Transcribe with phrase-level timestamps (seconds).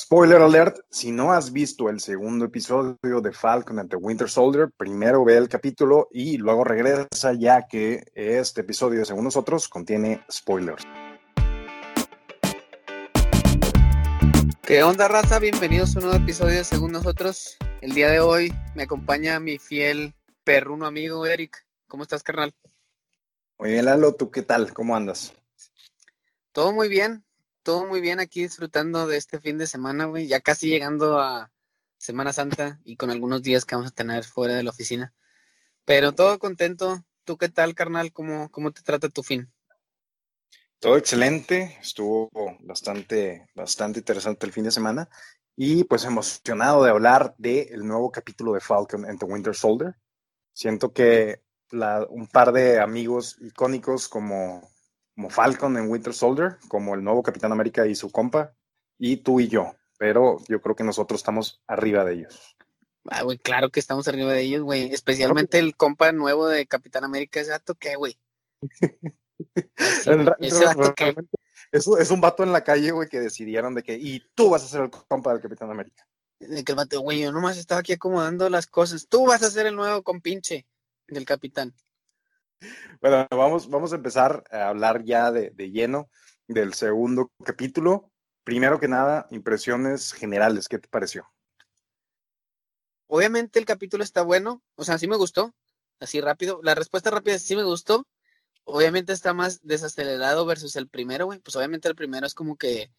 [0.00, 4.70] Spoiler alert, si no has visto el segundo episodio de Falcon and the Winter Soldier,
[4.76, 10.84] primero ve el capítulo y luego regresa ya que este episodio, según nosotros, contiene spoilers.
[14.62, 15.40] ¿Qué onda, raza?
[15.40, 17.56] Bienvenidos a un nuevo episodio de Según Nosotros.
[17.80, 21.66] El día de hoy me acompaña mi fiel perruno amigo Eric.
[21.88, 22.54] ¿Cómo estás, carnal?
[23.58, 24.72] Muy bien, Lalo, ¿tú qué tal?
[24.72, 25.34] ¿Cómo andas?
[26.52, 27.24] Todo muy bien,
[27.68, 30.26] todo muy bien aquí disfrutando de este fin de semana, güey.
[30.26, 31.52] Ya casi llegando a
[31.98, 35.12] Semana Santa y con algunos días que vamos a tener fuera de la oficina.
[35.84, 37.04] Pero todo contento.
[37.24, 38.10] ¿Tú qué tal, carnal?
[38.10, 39.52] ¿Cómo, cómo te trata tu fin?
[40.78, 45.06] Todo excelente, estuvo bastante, bastante interesante el fin de semana
[45.54, 49.94] y pues emocionado de hablar del nuevo capítulo de Falcon and the Winter Soldier.
[50.54, 51.42] Siento que
[52.08, 54.70] un par de amigos icónicos como
[55.18, 58.54] como Falcon en Winter Soldier, como el nuevo Capitán América y su compa,
[58.98, 59.74] y tú y yo.
[59.98, 62.56] Pero yo creo que nosotros estamos arriba de ellos.
[63.06, 64.94] Ah, güey, claro que estamos arriba de ellos, güey.
[64.94, 68.16] Especialmente el compa nuevo de Capitán América, ese vato que, güey.
[69.76, 71.16] ese que.
[71.72, 74.68] Es, un vato en la calle, güey, que decidieron de que, y tú vas a
[74.68, 76.06] ser el compa del Capitán América.
[76.38, 79.08] De que el vato, güey, yo nomás estaba aquí acomodando las cosas.
[79.08, 80.68] Tú vas a ser el nuevo compinche
[81.08, 81.74] del Capitán.
[83.00, 86.10] Bueno, vamos, vamos a empezar a hablar ya de, lleno
[86.46, 88.10] del segundo capítulo.
[88.44, 91.30] Primero que nada, impresiones generales, ¿qué te pareció?
[93.06, 95.54] Obviamente el capítulo está bueno, o sea, sí me gustó,
[96.00, 96.60] así rápido.
[96.62, 98.06] La respuesta rápida es sí me gustó.
[98.64, 101.38] Obviamente está más desacelerado versus el primero, güey.
[101.38, 102.90] Pues obviamente el primero es como que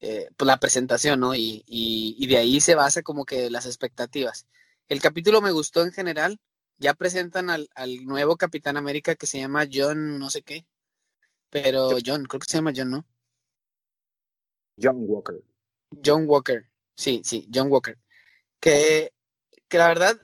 [0.00, 1.34] eh, pues la presentación, ¿no?
[1.34, 4.46] Y, y, de ahí se basa como que las expectativas.
[4.88, 6.40] El capítulo me gustó en general
[6.80, 7.68] ya presentan al,
[8.04, 10.66] nuevo Capitán América que se llama John no sé qué.
[11.50, 13.06] Pero John, creo que se llama John, ¿no?
[14.80, 15.42] John Walker.
[16.04, 17.98] John Walker, sí, sí, John Walker.
[18.60, 19.12] Que,
[19.68, 20.16] que la verdad,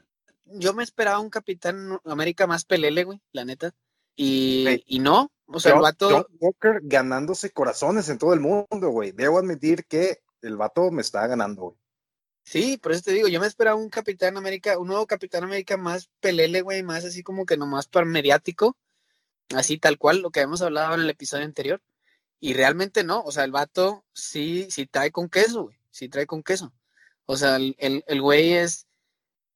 [0.46, 3.74] yo me esperaba un Capitán América más pelele, güey, la neta.
[4.14, 6.08] Y, y no, o sea, el vato.
[6.08, 9.12] John Walker ganándose corazones en todo el mundo, güey.
[9.12, 11.76] Debo admitir que el vato me está ganando, güey.
[12.46, 15.76] Sí, por eso te digo, yo me esperaba un Capitán América, un nuevo Capitán América
[15.76, 18.76] más pelele, güey, más así como que nomás para mediático,
[19.54, 21.82] así tal cual, lo que habíamos hablado en el episodio anterior.
[22.40, 26.26] Y realmente no, o sea, el vato sí, sí trae con queso, güey, sí trae
[26.26, 26.72] con queso.
[27.26, 27.76] O sea, el,
[28.06, 28.86] el, güey es,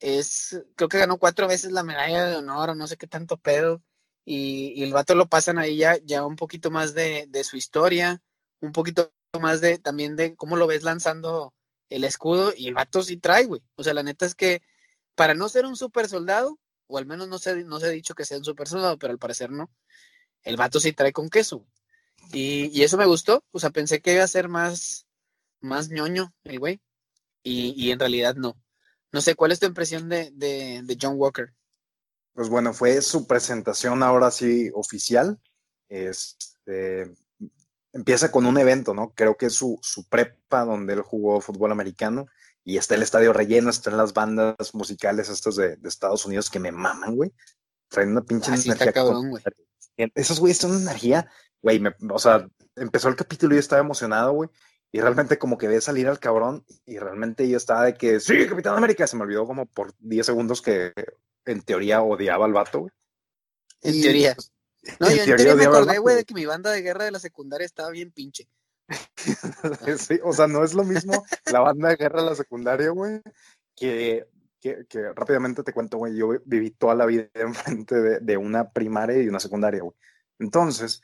[0.00, 3.36] es, creo que ganó cuatro veces la medalla de honor o no sé qué tanto
[3.38, 3.82] pedo.
[4.24, 7.56] Y, y el vato lo pasan ahí ya, ya un poquito más de, de su
[7.56, 8.22] historia,
[8.60, 11.54] un poquito más de también de cómo lo ves lanzando
[11.90, 13.62] el escudo y el vato sí trae, güey.
[13.74, 14.62] O sea, la neta es que
[15.14, 18.14] para no ser un super soldado, o al menos no se, no se ha dicho
[18.14, 19.70] que sea un super soldado, pero al parecer no,
[20.42, 21.66] el vato sí trae con queso.
[22.32, 25.06] Y, y eso me gustó, o sea, pensé que iba a ser más,
[25.60, 26.80] más ñoño el güey,
[27.42, 28.60] y, y en realidad no.
[29.12, 31.52] No sé, ¿cuál es tu impresión de, de, de John Walker?
[32.32, 35.40] Pues bueno, fue su presentación ahora sí oficial.
[35.88, 37.12] Este,
[37.92, 39.12] empieza con un evento, ¿no?
[39.14, 42.26] Creo que es su, su prepa donde él jugó fútbol americano
[42.64, 46.72] y está el estadio relleno, están las bandas musicales estas de, Estados Unidos que me
[46.72, 47.32] maman, güey.
[47.88, 49.02] Traen una pinche ah, energía.
[49.02, 49.42] güey.
[50.14, 51.30] Esos güeyes son una energía,
[51.62, 54.50] güey, o sea, empezó el capítulo y yo estaba emocionado, güey.
[54.92, 58.46] Y realmente como que ve salir al cabrón y realmente yo estaba de que, sí,
[58.48, 60.92] Capitán América, se me olvidó como por 10 segundos que
[61.44, 62.92] en teoría odiaba al vato, güey.
[63.82, 64.34] En teoría.
[64.34, 64.52] Pues,
[64.98, 67.66] no, yo en me acordé, güey, de que mi banda de guerra de la secundaria
[67.66, 68.48] estaba bien pinche.
[69.98, 73.20] sí, o sea, no es lo mismo la banda de guerra de la secundaria, güey,
[73.76, 74.26] que,
[74.60, 78.70] que, que, rápidamente te cuento, güey, yo viví toda la vida enfrente de, de una
[78.72, 79.94] primaria y una secundaria, güey.
[80.38, 81.02] Entonces,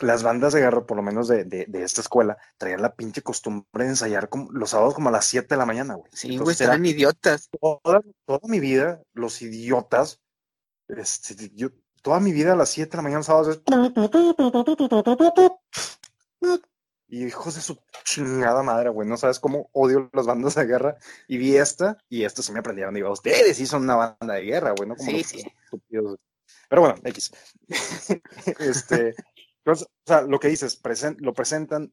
[0.00, 3.22] las bandas de guerra, por lo menos de, de, de, esta escuela, traían la pinche
[3.22, 6.10] costumbre de ensayar como, los sábados como a las 7 de la mañana, güey.
[6.12, 7.48] Sí, güey, eran idiotas.
[7.60, 10.20] Toda, toda, mi vida, los idiotas,
[10.88, 11.70] este, yo
[12.02, 13.60] toda mi vida a las 7 de la mañana sábados
[17.10, 20.96] y hijos de su chingada madre, güey, no sabes cómo odio las bandas de guerra.
[21.26, 22.94] Y vi esta, y esto se me aprendieron.
[22.94, 24.94] Digo, ustedes sí son una banda de guerra, güey, ¿no?
[24.94, 25.42] Como sí, sí.
[26.68, 27.32] Pero bueno, X.
[28.60, 29.16] este,
[29.66, 29.74] o
[30.06, 30.80] sea, lo que dices,
[31.18, 31.92] lo presentan,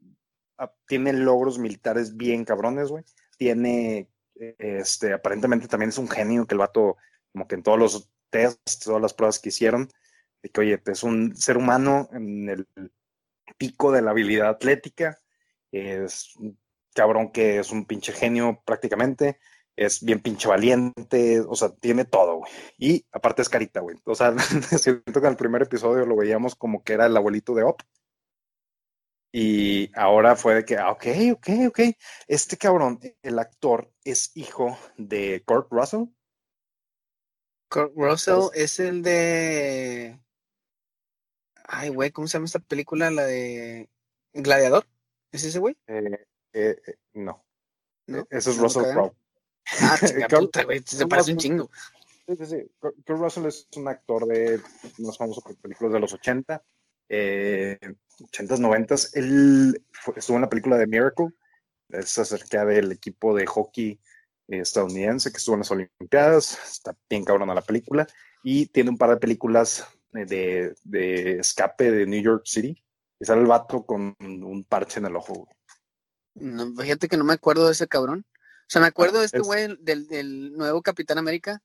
[0.60, 3.04] ah, tiene logros militares bien cabrones, güey.
[3.40, 6.98] Tiene, este, aparentemente también es un genio que el vato,
[7.34, 9.90] como que en todos los test, todas las pruebas que hicieron,
[10.42, 12.68] de que, oye, es un ser humano en el
[13.58, 15.18] pico de la habilidad atlética,
[15.72, 16.60] es un
[16.94, 19.40] cabrón que es un pinche genio prácticamente,
[19.76, 22.52] es bien pinche valiente, o sea, tiene todo, güey.
[22.78, 23.96] Y aparte es carita, güey.
[24.06, 24.36] O sea,
[24.80, 27.82] siento que en el primer episodio lo veíamos como que era el abuelito de Op.
[29.32, 31.80] Y ahora fue de que, ah, ok, ok, ok.
[32.28, 36.06] Este cabrón, el actor, es hijo de Kurt Russell.
[37.70, 40.20] Kurt Russell es el de.
[41.66, 43.12] Ay, güey, ¿cómo se llama esta película?
[43.12, 43.90] La de
[44.34, 44.86] Gladiador.
[45.32, 45.76] ¿Es ese güey?
[45.88, 47.46] Eh, eh, eh, no.
[48.08, 48.26] ¿No?
[48.30, 48.84] Ese es ¿No, Russell?
[48.92, 49.14] Crowe.
[49.82, 49.98] Ah,
[50.28, 51.70] chica puta, güey, se parece un chingo.
[52.26, 52.72] Sí, sí, sí.
[52.80, 54.62] Kurt Russell es un actor de
[55.00, 56.64] más famoso por películas de los 80,
[57.10, 57.78] eh,
[58.32, 59.10] 80s, 90s.
[59.14, 61.28] Él fue- estuvo en la película de Miracle,
[61.90, 64.00] es acerca del equipo de hockey
[64.48, 66.58] eh, estadounidense que estuvo en las Olimpiadas.
[66.72, 68.08] Está bien cabrona la película.
[68.44, 72.84] Y tiene un par de películas eh, de, de escape de New York City.
[73.20, 75.34] Y sale el vato con un parche en el ojo.
[75.34, 75.48] güey.
[76.36, 78.26] No, fíjate que no me acuerdo de ese cabrón.
[78.30, 81.62] O sea, me acuerdo de este es- güey del, del nuevo Capitán América,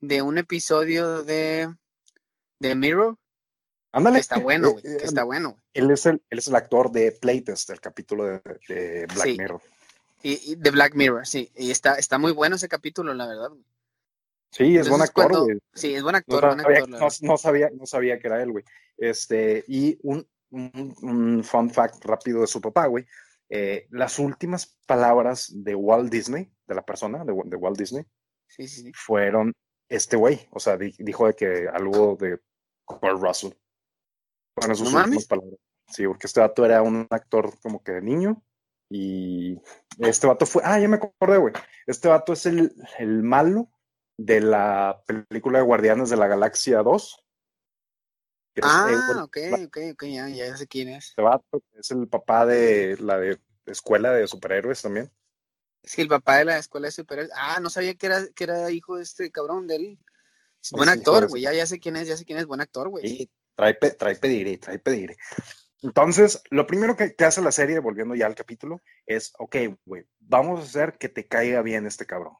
[0.00, 1.68] de un episodio de,
[2.60, 3.18] de Mirror,
[3.92, 4.16] Ándale.
[4.16, 5.62] que está bueno, güey, Eh, que está bueno, güey.
[5.74, 9.36] Él es, el, él es el actor de Playtest, del capítulo de, de Black Sí.
[9.36, 9.60] Mirror.
[10.24, 11.50] Y, y de Black Mirror, sí.
[11.54, 13.50] Y está, está muy bueno ese capítulo, la verdad.
[14.50, 15.58] Sí, es buen actor, cuando- güey.
[15.74, 18.42] Sí, es buen No actor, buen sabía, actor, no- no sabía, no sabía que era
[18.42, 18.64] él, güey.
[18.96, 23.04] Este, y un, un, un fun fact rápido de su papá, güey.
[23.50, 28.04] Eh, las últimas palabras de Walt Disney, de la persona, de, de Walt Disney,
[28.48, 28.92] Sí, sí, sí.
[28.94, 29.52] fueron
[29.88, 30.48] este güey.
[30.52, 32.38] O sea, di- dijo de que algo de
[32.86, 33.52] Kurt Russell.
[34.56, 35.26] Fueron sus No últimas mames.
[35.26, 35.58] palabras.
[35.88, 38.42] Sí, porque este vato era un actor como que de niño.
[38.90, 39.60] Y
[39.98, 40.62] este vato fue.
[40.64, 41.54] Ah, ya me acordé, güey.
[41.86, 43.70] Este vato es el, el malo
[44.16, 47.24] de la película de Guardianes de la Galaxia 2.
[48.54, 49.36] que es Ah, ok,
[49.66, 51.08] ok, ok, ya, ya sé quién es.
[51.08, 55.10] Este vato, es el papá de la de escuela de superhéroes también.
[55.82, 57.32] Es que el papá de la escuela de superhéroes.
[57.36, 59.98] Ah, no sabía que era, que era hijo de este cabrón de él.
[60.62, 61.42] Es buen actor, güey.
[61.42, 63.06] Ya, ya sé quién es, ya sé quién es, buen actor, güey.
[63.06, 65.14] Y trae, trae pedigrí, trae pedigrí.
[65.84, 70.06] Entonces, lo primero que, que hace la serie, volviendo ya al capítulo, es, ok, güey,
[70.18, 72.38] vamos a hacer que te caiga bien este cabrón.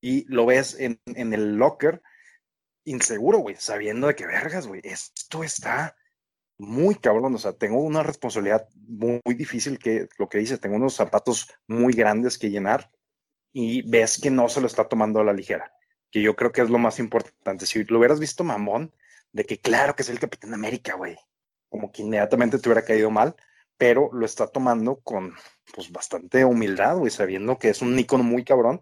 [0.00, 2.00] Y lo ves en, el locker,
[2.84, 5.96] inseguro, güey, sabiendo de que vergas, güey, esto está
[6.56, 10.76] muy cabrón, o sea, tengo una responsabilidad muy, muy difícil que lo que dice, tengo
[10.76, 12.92] unos zapatos muy grandes que llenar
[13.52, 15.74] y ves que no se lo está tomando a la ligera,
[16.12, 17.66] que yo creo que es lo más importante.
[17.66, 18.94] Si lo hubieras visto mamón,
[19.32, 21.18] de que claro que es el Capitán América, güey,
[21.74, 23.34] como que inmediatamente te hubiera caído mal,
[23.76, 25.34] pero lo está tomando con
[25.74, 28.80] pues bastante humildad, güey, sabiendo que es un ícono muy cabrón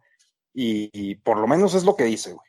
[0.52, 2.46] y, y por lo menos es lo que dice, güey.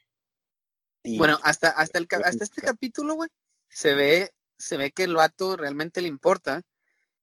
[1.04, 3.30] Y- Bueno, hasta, hasta, el, hasta este capítulo, güey,
[3.69, 6.62] se ve, se ve que el vato realmente le importa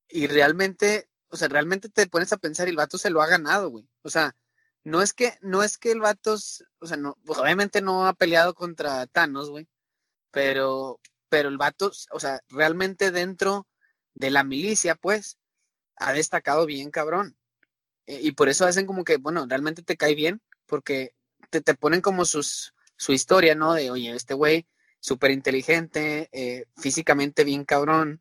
[0.09, 3.27] y realmente, o sea, realmente te pones a pensar y el vato se lo ha
[3.27, 3.87] ganado, güey.
[4.01, 4.35] O sea,
[4.83, 6.37] no es que, no es que el vato,
[6.79, 9.69] o sea, no, pues obviamente no ha peleado contra Thanos, güey,
[10.31, 10.99] pero,
[11.31, 13.67] pero el vato, o sea, realmente dentro
[14.15, 15.39] de la milicia, pues,
[15.97, 17.37] ha destacado bien, cabrón.
[18.07, 21.15] Eh, Y por eso hacen como que, bueno, realmente te cae bien, porque
[21.51, 23.75] te, te ponen como sus, su historia, ¿no?
[23.75, 24.67] De, oye, este güey,
[25.01, 28.21] súper inteligente, eh, físicamente bien cabrón,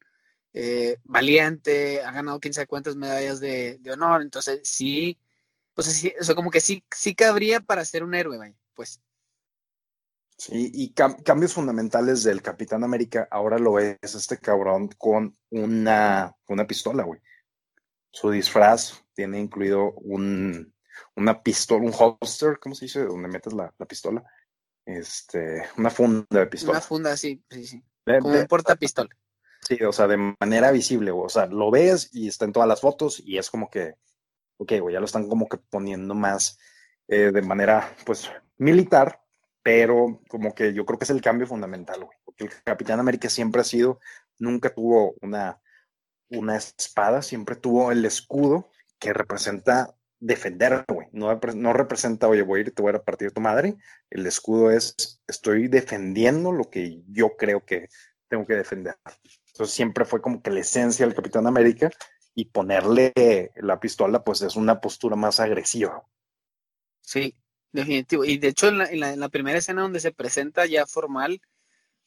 [0.53, 5.19] eh, valiente, ha ganado quién sabe cuántas medallas de, honor, entonces sí,
[5.75, 8.55] o sea, sí, o sea, como que sí, sí cabría para ser un héroe, güey,
[8.73, 9.01] pues.
[10.39, 16.33] Sí, y cam- cambios fundamentales del Capitán América, ahora lo ves este cabrón con una,
[16.47, 17.19] una pistola, güey.
[18.09, 20.73] Su disfraz tiene incluido un,
[21.17, 23.03] una pistola, un holster, ¿cómo se dice?
[23.03, 24.23] Donde metes la, la pistola.
[24.85, 26.71] Este, una funda de pistola.
[26.77, 29.09] Una funda así, sí, sí, De- como de- un portapistola.
[29.61, 31.25] sí, o sea, de manera visible, güey.
[31.25, 33.95] O sea, lo ves y está en todas las fotos y es como que,
[34.57, 36.57] ok, güey, ya lo están como que poniendo más
[37.09, 39.21] eh, de manera, pues, militar,
[39.69, 42.17] pero como que yo creo que es el cambio fundamental, güey.
[42.25, 43.99] Porque el Capitán América siempre ha sido,
[44.39, 45.61] nunca tuvo una,
[46.29, 51.07] una espada, siempre tuvo el escudo que representa defender, güey.
[51.11, 53.77] No, no representa, oye, voy a ir te voy a partir tu madre.
[54.09, 57.89] El escudo es, estoy defendiendo lo que yo creo que
[58.27, 58.97] tengo que defender.
[59.53, 61.91] Entonces siempre fue como que la esencia del Capitán América
[62.33, 63.13] y ponerle
[63.57, 66.03] la pistola, pues es una postura más agresiva.
[67.01, 67.35] Sí,
[67.71, 68.25] definitivo.
[68.25, 70.85] Y de hecho, en la, en la, en la primera escena donde se presenta ya
[70.85, 71.41] formal,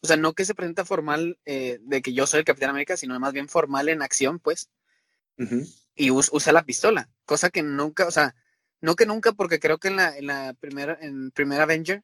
[0.00, 2.96] o sea, no que se presenta formal eh, de que yo soy el Capitán América,
[2.96, 4.68] sino más bien formal en acción, pues,
[5.38, 5.64] Ujú.
[5.94, 8.34] y us- usa la pistola, cosa que nunca, o sea,
[8.80, 12.02] no que nunca, porque creo que en la, en la primera, en primer Avenger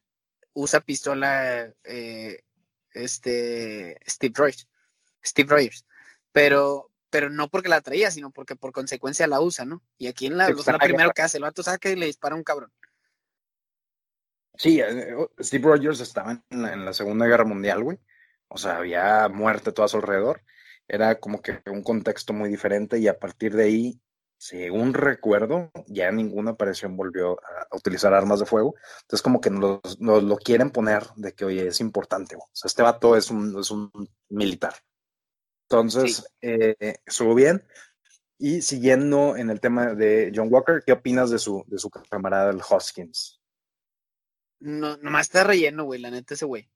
[0.53, 2.41] usa pistola eh,
[2.93, 4.67] este Steve Rogers,
[5.23, 5.85] Steve Rogers,
[6.31, 9.83] pero, pero no porque la traía, sino porque por consecuencia la usa, ¿no?
[9.97, 11.13] Y aquí en la, o sea, la primero guerra.
[11.13, 12.71] que hace, el vato saca y le dispara a un cabrón.
[14.59, 17.97] Sí, eh, Steve Rogers estaba en la, en la Segunda Guerra Mundial, güey.
[18.49, 20.43] O sea, había muerte todo a su alrededor.
[20.87, 24.01] era como que un contexto muy diferente y a partir de ahí,
[24.37, 27.39] según recuerdo, ya ninguna aparición volvió
[27.71, 28.75] a, utilizar armas de fuego.
[29.01, 32.35] Entonces como que nos, lo quieren poner de que, oye, es importante.
[32.35, 33.91] O sea, este vato es un, es un
[34.29, 34.73] militar.
[35.69, 37.63] Entonces, eh, estuvo bien.
[38.39, 42.51] Y siguiendo en el tema de John Walker, ¿qué opinas de su, de su camarada,
[42.51, 43.38] el Hoskins?
[44.59, 46.69] No, nomás está relleno, güey, la neta ese güey.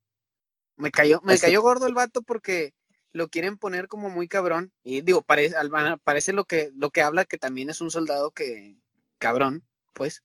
[0.75, 2.73] Me cayó, me cayó gordo el vato porque
[3.11, 4.71] lo quieren poner como muy cabrón.
[4.83, 5.55] Y digo, parece,
[6.03, 8.77] parece lo que, lo que habla que también es un soldado que,
[9.19, 9.63] cabrón,
[9.93, 10.23] pues.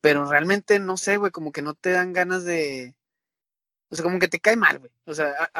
[0.00, 2.96] Pero realmente no sé, güey, como que no te dan ganas de.
[3.90, 4.90] O sea, como que te cae mal, güey.
[5.04, 5.50] O sea,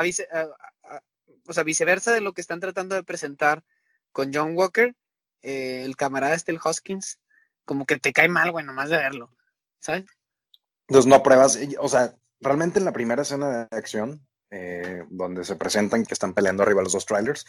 [1.47, 3.65] o sea, viceversa de lo que están tratando de presentar
[4.13, 4.95] con John Walker,
[5.43, 7.21] eh, el camarada este, el Hoskins,
[7.65, 9.35] como que te cae mal, güey, nomás de verlo,
[9.79, 10.05] ¿sabes?
[10.91, 15.55] Entonces no pruebas, o sea, realmente en la primera escena de acción, eh, donde se
[15.55, 17.47] presentan que están peleando arriba los dos trailers,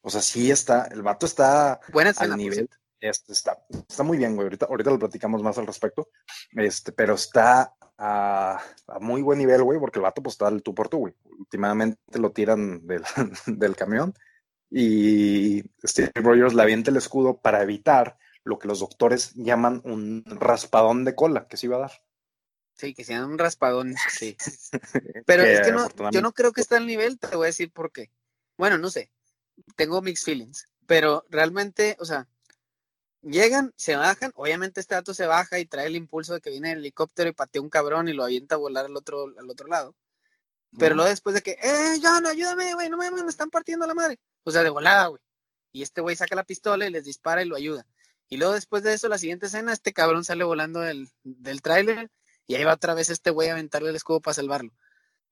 [0.00, 2.70] o sea, sí está, el vato está Buena escena, al nivel.
[2.98, 4.46] Este, está, está muy bien, güey.
[4.46, 6.08] Ahorita, ahorita lo platicamos más al respecto.
[6.52, 8.58] Este, pero está a,
[9.00, 11.14] muy buen nivel, güey, porque el vato pues está al tú por tú, güey.
[11.38, 13.04] Últimamente lo tiran del,
[13.46, 14.14] del camión
[14.70, 20.24] y Steve Rogers le avienta el escudo para evitar lo que los doctores llaman un
[20.26, 21.92] raspadón de cola que se iba a dar.
[22.78, 24.36] Sí, que sea un raspadón, sí.
[25.26, 27.72] Pero es que no, yo no creo que esté al nivel, te voy a decir
[27.72, 28.10] por qué.
[28.56, 29.10] Bueno, no sé,
[29.74, 32.28] tengo mixed feelings, pero realmente, o sea,
[33.22, 36.72] llegan, se bajan, obviamente este dato se baja y trae el impulso de que viene
[36.72, 39.66] el helicóptero y patea un cabrón y lo avienta a volar al otro, al otro
[39.66, 39.94] lado.
[40.78, 43.94] Pero luego después de que, eh, John, ayúdame, güey, no me, me están partiendo la
[43.94, 44.18] madre.
[44.44, 45.22] O sea, de volada, güey.
[45.72, 47.86] Y este güey saca la pistola y les dispara y lo ayuda.
[48.28, 52.10] Y luego después de eso, la siguiente escena, este cabrón sale volando del, del tráiler
[52.48, 54.72] y ahí va otra vez este güey a aventarle el escudo para salvarlo.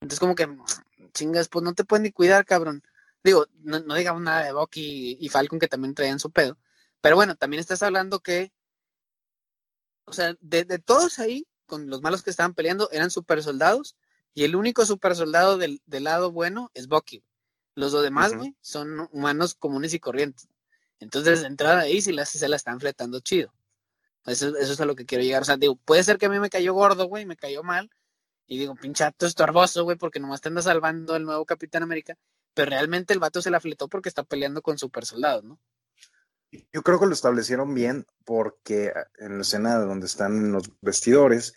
[0.00, 0.49] Entonces como que,
[1.14, 2.82] chingas, pues no te pueden ni cuidar, cabrón.
[3.25, 6.58] Digo, no, digamos nada de Bucky y, Falcon que también traían su pedo.
[7.00, 8.52] Pero bueno, también estás hablando que,
[10.04, 13.96] o sea, de, todos ahí, con los malos que estaban peleando, eran super soldados.
[14.35, 17.25] Y el único super soldado del, del lado bueno es Bucky.
[17.75, 20.49] Los demás, güey, son humanos comunes y corrientes.
[21.00, 23.52] Entonces, de entrada ahí sí la, se la están fletando chido.
[24.26, 25.42] Eso, eso es a lo que quiero llegar.
[25.42, 27.90] O sea, digo, puede ser que a mí me cayó gordo, güey, me cayó mal.
[28.47, 32.16] Y digo, pinchato estorboso, güey, porque nomás te anda salvando el nuevo Capitán América.
[32.54, 35.59] Pero realmente el vato se la fletó porque está peleando con super soldados, ¿no?
[36.73, 41.54] Yo creo que lo establecieron bien porque en la escena donde están los vestidores,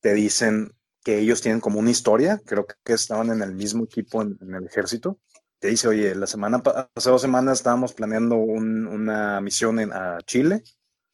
[0.00, 2.40] te dicen que ellos tienen como una historia.
[2.44, 5.18] Creo que estaban en el mismo equipo en el ejército
[5.62, 6.60] te dice, oye, la semana,
[6.96, 10.64] hace dos semanas estábamos planeando una misión en, a Chile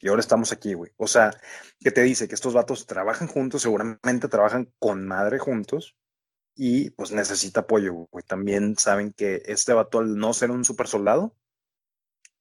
[0.00, 0.92] y ahora estamos aquí, güey.
[0.96, 1.30] O sea,
[1.80, 5.96] que te dice que estos vatos trabajan juntos, seguramente trabajan con madre juntos
[6.54, 8.24] y pues necesita apoyo, güey.
[8.24, 11.36] También saben que este vato al no ser un super soldado,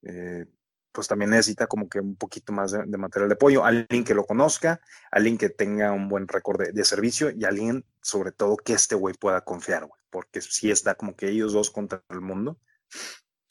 [0.04, 0.46] eh,
[0.92, 4.26] pues también necesita como que un poquito más de, material de apoyo, alguien que lo
[4.26, 8.96] conozca, alguien que tenga un buen récord de, servicio y alguien sobre todo que este
[8.96, 12.60] güey pueda confiar, güey, porque sí está como que ellos dos contra el mundo.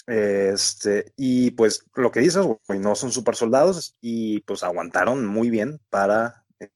[0.06, 5.50] Este, y pues lo que dices, güey, no son super soldados y pues aguantaron muy
[5.50, 6.70] bien para eh,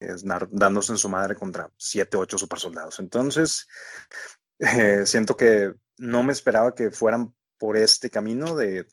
[0.50, 2.98] dándose en su madre contra siete, ocho super soldados.
[2.98, 3.68] Entonces,
[4.58, 8.86] eh, siento que no me esperaba que fueran por este camino de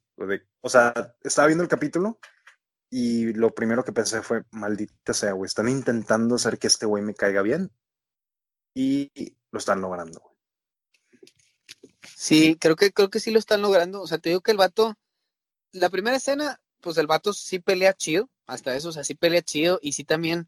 [0.62, 2.20] o sea, estaba viendo el capítulo
[2.90, 7.04] y lo primero que pensé fue, maldita sea, güey, están intentando hacer que este güey
[7.04, 7.72] me caiga bien
[8.74, 9.12] y
[9.52, 10.37] lo están logrando, güey.
[12.20, 14.02] Sí, creo que, creo que sí lo están logrando.
[14.02, 14.96] O sea, te digo que el vato,
[15.72, 19.42] la primera escena, pues el vato sí pelea chido, hasta eso, o sea, sí pelea
[19.42, 20.48] chido y sí también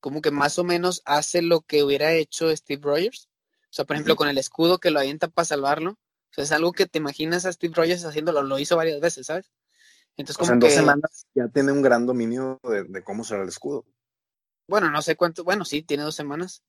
[0.00, 3.28] como que más o menos hace lo que hubiera hecho Steve Rogers.
[3.64, 5.98] O sea, por ejemplo, con el escudo que lo avienta para salvarlo
[6.42, 9.50] es algo que te imaginas a Steve Rogers haciéndolo, lo hizo varias veces, ¿sabes?
[10.16, 13.84] Entonces, como en dos semanas ya tiene un gran dominio de, cómo será el escudo.
[14.68, 16.62] Bueno, no sé cuánto, bueno, sí, tiene dos semanas.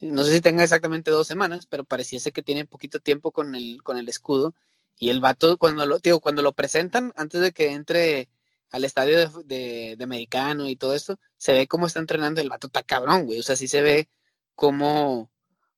[0.00, 3.82] No sé si tenga exactamente dos semanas, pero pareciese que tiene poquito tiempo con el,
[3.82, 4.54] con el escudo.
[4.98, 8.28] Y el vato, cuando lo, digo, cuando lo presentan, antes de que entre
[8.70, 12.48] al estadio de, de, de americano y todo esto, se ve cómo está entrenando el
[12.48, 13.40] vato, está cabrón, güey.
[13.40, 14.08] O sea, sí se ve
[14.54, 15.30] cómo,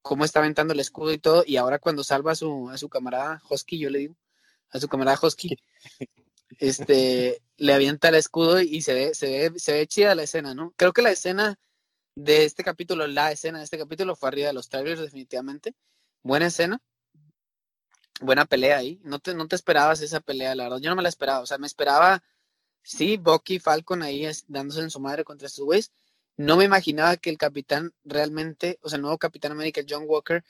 [0.02, 2.88] cómo está aventando el escudo y todo, y ahora cuando salva a su, a su
[2.88, 4.16] camarada Hosky, yo le digo,
[4.70, 5.56] a su camarada Hosky,
[6.58, 10.54] este, le avienta el escudo y se ve, se ve, se ve chida la escena,
[10.54, 10.74] ¿no?
[10.76, 11.58] Creo que la escena
[12.14, 15.74] de este capítulo, la escena de este capítulo fue arriba de los trailers, definitivamente.
[16.22, 16.80] Buena escena.
[18.20, 19.00] Buena pelea ahí.
[19.04, 20.78] No te, no te esperabas esa pelea, la verdad.
[20.80, 21.40] Yo no me la esperaba.
[21.40, 22.22] O sea, me esperaba,
[22.82, 25.92] sí, Bucky Falcon ahí dándose en su madre contra estos güeyes
[26.36, 30.44] no me imaginaba que el capitán realmente, o sea, el nuevo capitán América, John Walker,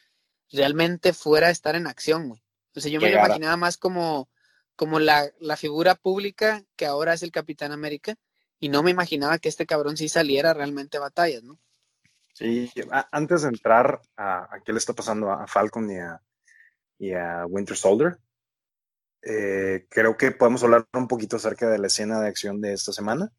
[0.50, 2.42] realmente fuera a estar en acción, güey.
[2.74, 4.28] O sea, yo me lo imaginaba más como,
[4.76, 8.16] como la, la figura pública que ahora es el Capitán América,
[8.62, 11.58] y no me imaginaba que este cabrón sí saliera realmente a batallas, ¿no?
[12.32, 12.70] Sí,
[13.10, 16.22] antes de entrar a, qué le está pasando a Falcon y a,
[16.96, 18.18] y a Winter Soldier,
[19.22, 22.92] eh, creo que podemos hablar un poquito acerca de la escena de acción de esta
[22.92, 23.32] semana.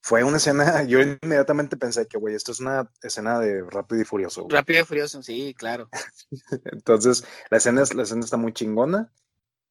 [0.00, 4.06] Fue una escena, yo inmediatamente pensé que, güey, esto es una escena de Rápido y
[4.06, 4.46] Furioso.
[4.48, 5.90] Rápido y Furioso, sí, claro.
[6.72, 9.12] Entonces, la escena, la escena está muy chingona.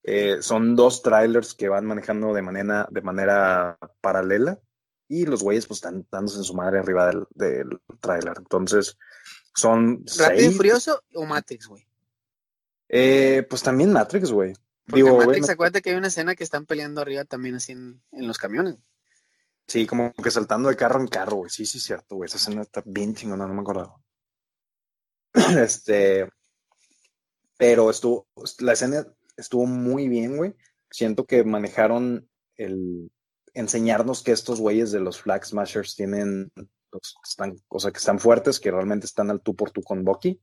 [0.03, 4.59] Eh, son dos trailers que van manejando de manera, de manera paralela
[5.09, 8.35] y los güeyes pues están dándose en su madre arriba del, del trailer.
[8.37, 8.95] Entonces,
[9.55, 11.85] son ¿Rápido y Furioso o Matrix, güey?
[12.87, 14.53] Eh, pues también Matrix, güey.
[14.85, 18.37] Digo, Matrix, acuérdate que hay una escena que están peleando arriba también así en, los
[18.37, 18.77] camiones.
[19.67, 21.49] Sí, como que saltando de carro en carro, güey.
[21.49, 22.27] Sí, sí, cierto, güey.
[22.27, 23.95] Esa escena está bien chingona, no me acordaba.
[25.59, 26.29] este.
[27.57, 28.27] Pero estuvo.
[28.59, 29.05] La escena
[29.37, 30.55] estuvo muy bien, güey.
[30.89, 33.11] Siento que manejaron el,
[33.53, 36.51] enseñarnos que estos güeyes de los Flag Smashers tienen,
[36.89, 40.03] pues, están, o sea, que están fuertes, que realmente están al tú por tú con
[40.03, 40.39] Bucky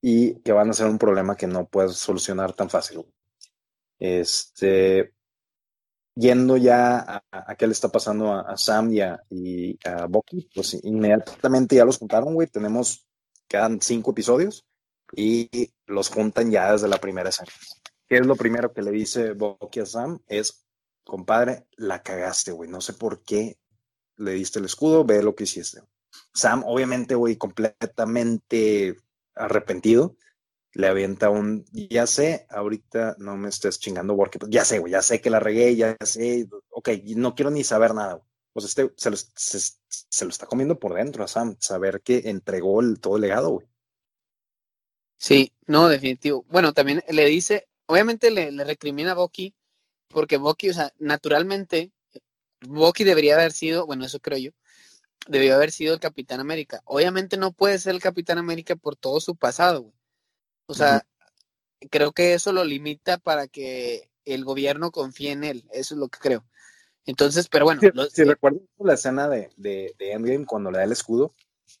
[0.00, 3.04] y que van a ser un problema que no puedes solucionar tan fácil.
[3.98, 5.12] Este,
[6.14, 10.08] yendo ya a, qué le está pasando a, Sam y a, y a
[10.54, 12.48] pues inmediatamente ya los juntaron, güey.
[12.48, 13.06] Tenemos,
[13.48, 14.66] quedan cinco episodios
[15.12, 17.50] y los juntan ya desde la primera escena.
[18.08, 20.20] ¿Qué es lo primero que le dice Bucky a Sam?
[20.26, 20.66] Es
[21.08, 22.68] compadre, la cagaste, güey.
[22.70, 23.58] No sé por qué
[24.16, 25.80] le diste el escudo, ve lo que hiciste.
[26.34, 28.94] Sam, obviamente, güey, completamente
[29.34, 30.16] arrepentido,
[30.74, 35.02] le avienta un, ya sé, ahorita no me estés chingando porque ya sé, güey, ya
[35.02, 38.22] sé que la regué, ya sé, ok, no quiero ni saber nada.
[38.52, 42.80] Pues este se lo, se, lo, está comiendo por dentro a Sam, saber que entregó
[43.00, 43.66] todo el legado, güey.
[45.16, 46.44] Sí, no, definitivo.
[46.50, 49.54] Bueno, también le dice, obviamente le, le recrimina a Bucky
[50.08, 51.92] porque Bucky, o sea, naturalmente,
[52.60, 54.50] Bucky debería haber sido, bueno, eso creo yo,
[55.28, 56.80] debió haber sido el Capitán América.
[56.84, 59.94] Obviamente no puede ser el Capitán América por todo su pasado, güey.
[60.66, 61.06] O sea,
[61.90, 65.64] creo que eso lo limita para que el gobierno confíe en él.
[65.72, 66.44] Eso es lo que creo.
[67.06, 67.80] Entonces, pero bueno.
[68.12, 71.34] Si, recuerdo la escena de, de, de, Endgame cuando le da el escudo,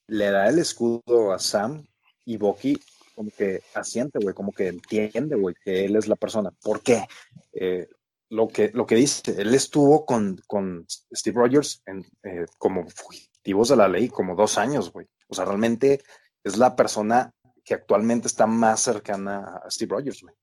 [0.06, 1.86] le da el escudo a Sam
[2.24, 2.80] y Bucky
[3.18, 6.52] como que asiente, güey, como que entiende, güey, que él es la persona.
[6.62, 7.04] ¿Por qué?
[7.52, 7.88] Eh,
[8.30, 13.68] lo que, lo que dice, él estuvo con, con Steve Rogers en, eh, como fugitivos
[13.70, 15.06] de la ley como dos años, güey.
[15.28, 16.02] O sea, realmente
[16.44, 17.32] es la persona
[17.64, 20.34] que actualmente está más cercana a Steve Rogers, güey.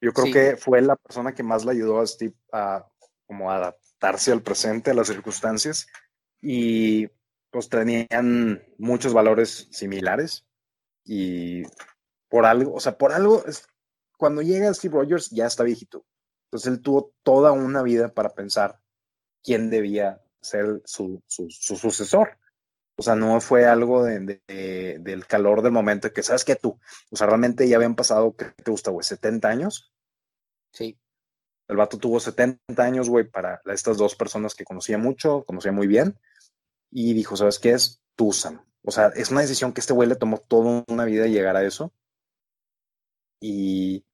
[0.00, 2.86] Yo creo que fue la persona que más le ayudó a Steve a
[3.26, 5.86] como adaptarse al presente, a las circunstancias,
[6.42, 7.06] y
[7.50, 10.44] pues tenían muchos valores similares,
[11.04, 11.62] y
[12.28, 13.42] por algo, o sea, por algo,
[14.18, 16.04] cuando llega Steve Rogers ya está viejito,
[16.54, 18.78] entonces él tuvo toda una vida para pensar
[19.42, 22.38] quién debía ser su, sucesor.
[22.96, 24.40] O sea, no fue algo de,
[25.00, 26.78] del calor del momento que, ¿sabes qué tú?
[27.10, 29.02] O sea, realmente ya habían pasado, ¿qué te gusta, güey?
[29.02, 29.92] ¿70 años?
[30.72, 30.96] Sí.
[31.66, 35.88] El vato tuvo 70 años, güey, para estas dos personas que conocía mucho, conocía muy
[35.88, 36.20] bien,
[36.88, 38.00] y dijo, ¿sabes qué es?
[38.14, 38.64] Tú, Sam.
[38.84, 41.64] O sea, es una decisión que este güey le tomó toda una vida llegar a
[41.64, 41.92] eso.
[43.40, 44.04] Y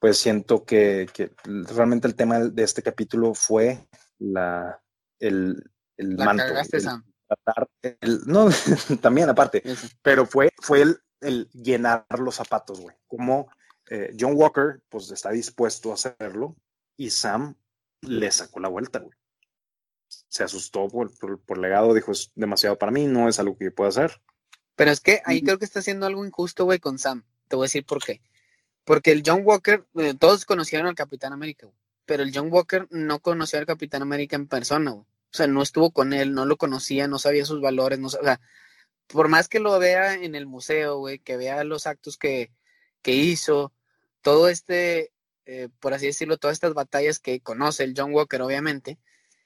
[0.00, 1.08] pues siento que,
[1.44, 3.86] realmente el tema de este capítulo fue
[4.18, 4.82] la,
[5.18, 5.62] el,
[5.96, 6.44] el manto.
[8.26, 8.48] no,
[9.00, 9.62] también aparte,
[10.02, 12.96] pero fue, fue el, el, llenar los zapatos, güey.
[13.06, 13.50] Como
[13.90, 16.56] eh, John Walker, pues está dispuesto a hacerlo
[16.96, 17.56] y Sam
[18.02, 19.12] le sacó la vuelta, güey.
[20.28, 21.10] Se asustó por,
[21.44, 24.20] por, legado, dijo, es demasiado para mí, no es algo que yo pueda hacer.
[24.76, 27.24] Pero es que ahí creo que está haciendo algo injusto, güey, con Sam.
[27.48, 28.22] Te voy a decir por qué.
[28.90, 31.68] Porque el John Walker, eh, todos conocieron al Capitán América,
[32.06, 35.92] pero el John Walker no conoció al Capitán América en persona, O sea, no estuvo
[35.92, 38.40] con él, no lo conocía, no sabía sus valores, no o sea,
[39.06, 42.50] por más que lo vea en el museo, güey, que vea los actos que,
[43.00, 43.72] que hizo,
[44.22, 45.12] todo este,
[45.46, 48.98] eh, por así decirlo, todas estas batallas que conoce el John Walker, obviamente,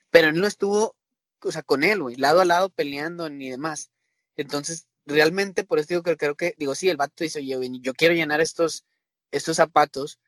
[0.09, 0.96] pero él no estuvo,
[1.42, 3.90] o sea, con él, güey, lado a lado peleando ni demás.
[4.37, 7.92] Entonces, realmente, por eso digo que creo que, digo, sí, el vato dice, oye, yo
[7.92, 8.87] quiero llenar estos,
[9.30, 10.20] estos zapatos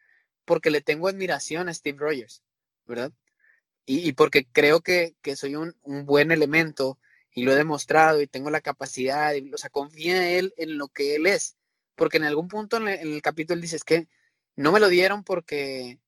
[0.44, 2.42] porque le tengo admiración a Steve Rogers,
[2.86, 3.12] ¿verdad?
[3.86, 6.98] Y, porque creo que, soy un, buen elemento
[7.32, 10.88] y lo he demostrado y tengo la capacidad, y, o sea, confía él en lo
[10.88, 11.56] que él es.
[11.94, 14.08] Porque en algún punto en el, capítulo dices que
[14.56, 16.00] no me lo dieron porque,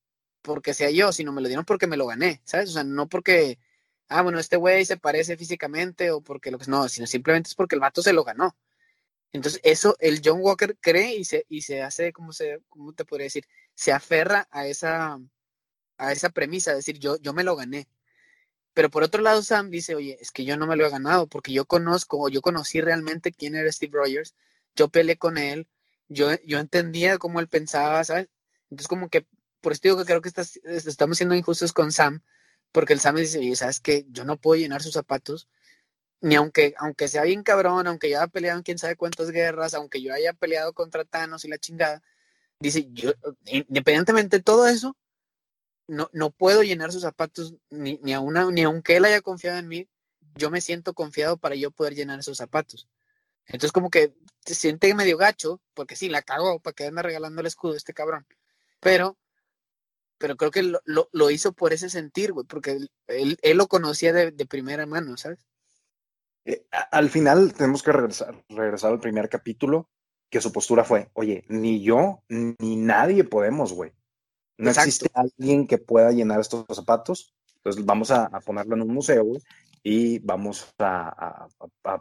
[0.42, 2.70] porque sea yo, sino me lo dieron porque me lo gané, ¿sabes?
[2.70, 3.59] O sea, no porque,
[4.09, 7.55] ah, bueno, este güey se parece físicamente o porque lo que no, sino simplemente es
[7.55, 8.57] porque el vato se lo ganó.
[9.33, 13.05] Entonces, eso el John Walker cree y se, y se hace, ¿cómo, se, ¿cómo te
[13.05, 13.45] podría decir?
[13.79, 15.21] se aferra a esa,
[15.99, 17.88] a esa premisa, es decir, yo, yo me lo gané.
[18.75, 21.29] Pero por otro lado, Sam dice, oye, es que yo no me lo he ganado
[21.29, 24.35] porque yo conozco, yo conocí realmente quién era Steve Rogers,
[24.75, 25.69] yo peleé con él,
[26.09, 28.29] yo, yo entendía cómo él pensaba, ¿sabes?
[28.64, 29.27] Entonces como que,
[29.61, 32.23] por eso digo que creo que estamos siendo injustos con Sam,
[32.73, 35.49] porque el Sam dice, oye, ¿sabes que Yo no puedo llenar sus zapatos,
[36.21, 39.75] ni aunque, aunque sea bien cabrón, aunque yo haya peleado en quién sabe cuántas guerras,
[39.75, 42.03] aunque yo haya peleado contra Thanos y la chingada,
[42.61, 43.13] dice, yo,
[43.45, 44.97] independientemente de todo eso,
[45.87, 49.59] no, no puedo llenar sus zapatos, ni, ni, a una, ni aunque él haya confiado
[49.59, 49.89] en mí,
[50.35, 52.89] yo me siento confiado para yo poder llenar esos zapatos.
[53.47, 57.41] Entonces como que se siente medio gacho, porque sí, la cagó para que anda regalando
[57.41, 58.27] el escudo este cabrón.
[58.81, 59.17] Pero,
[60.19, 62.73] pero creo que lo, lo, hizo por ese sentir, güey, porque
[63.07, 65.47] él, él, lo conocía de, de primera mano, ¿sabes?
[66.49, 69.91] Eh, al final tenemos que regresar, regresar al primer capítulo,
[70.31, 73.93] que su postura fue, oye, ni yo ni nadie podemos, güey.
[74.57, 77.35] No existe alguien que pueda llenar estos zapatos.
[77.57, 79.43] Entonces vamos a, ponerlo en un museo, güey,
[79.83, 81.49] y vamos a,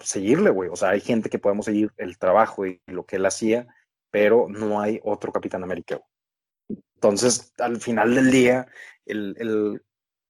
[0.01, 0.69] seguirle, güey.
[0.69, 3.67] O sea, hay gente que podemos seguir el trabajo y lo que él hacía,
[4.11, 5.99] pero no hay otro Capitán América.
[6.95, 8.67] Entonces, al final del día,
[9.05, 9.83] el, el,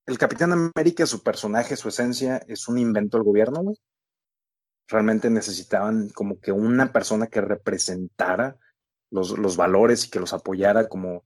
[0.07, 3.77] el Capitán América, su personaje, su esencia, es un invento del gobierno, güey
[4.87, 8.57] realmente necesitaban como que una persona que representara
[9.09, 11.23] los, los valores y que los apoyara como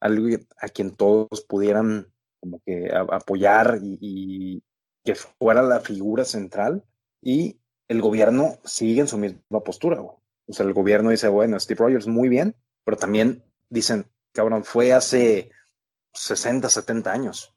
[0.00, 4.62] algo a quien todos pudieran como que apoyar y,
[5.02, 6.82] que fuera la figura central
[7.20, 11.78] y el gobierno sigue en su misma postura, O sea, el gobierno dice, bueno, Steve
[11.78, 15.50] Rogers muy bien, pero también dicen, cabrón, fue hace
[16.14, 17.53] 60, 70 años.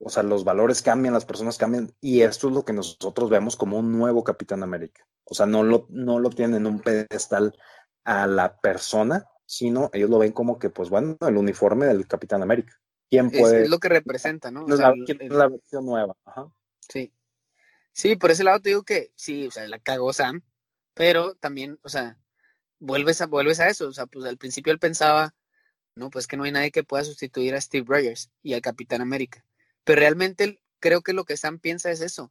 [0.00, 3.56] O sea, los valores cambian, las personas cambian, y esto es lo que nosotros vemos
[3.56, 5.06] como un nuevo Capitán América.
[5.24, 7.56] O sea, no lo, no lo tienen en un pedestal
[8.04, 12.42] a la persona, sino ellos lo ven como que, pues bueno, el uniforme del Capitán
[12.42, 12.80] América.
[13.10, 13.64] ¿Quién puede?
[13.64, 14.66] Es, lo que representa, ¿no?
[14.68, 14.94] es, la,
[15.30, 16.14] la, versión nueva.
[16.24, 16.48] Ajá.
[16.88, 17.12] Sí.
[17.92, 20.42] Sí, por ese lado te digo que sí, o sea, la cagó Sam,
[20.94, 22.18] pero también, o sea,
[22.78, 23.88] vuelves a, vuelves a eso.
[23.88, 25.34] O sea, pues al principio él pensaba,
[25.94, 29.00] no, pues que no hay nadie que pueda sustituir a Steve Rogers y al Capitán
[29.00, 29.44] América.
[29.88, 32.30] Pero realmente creo que lo que Sam piensa es eso.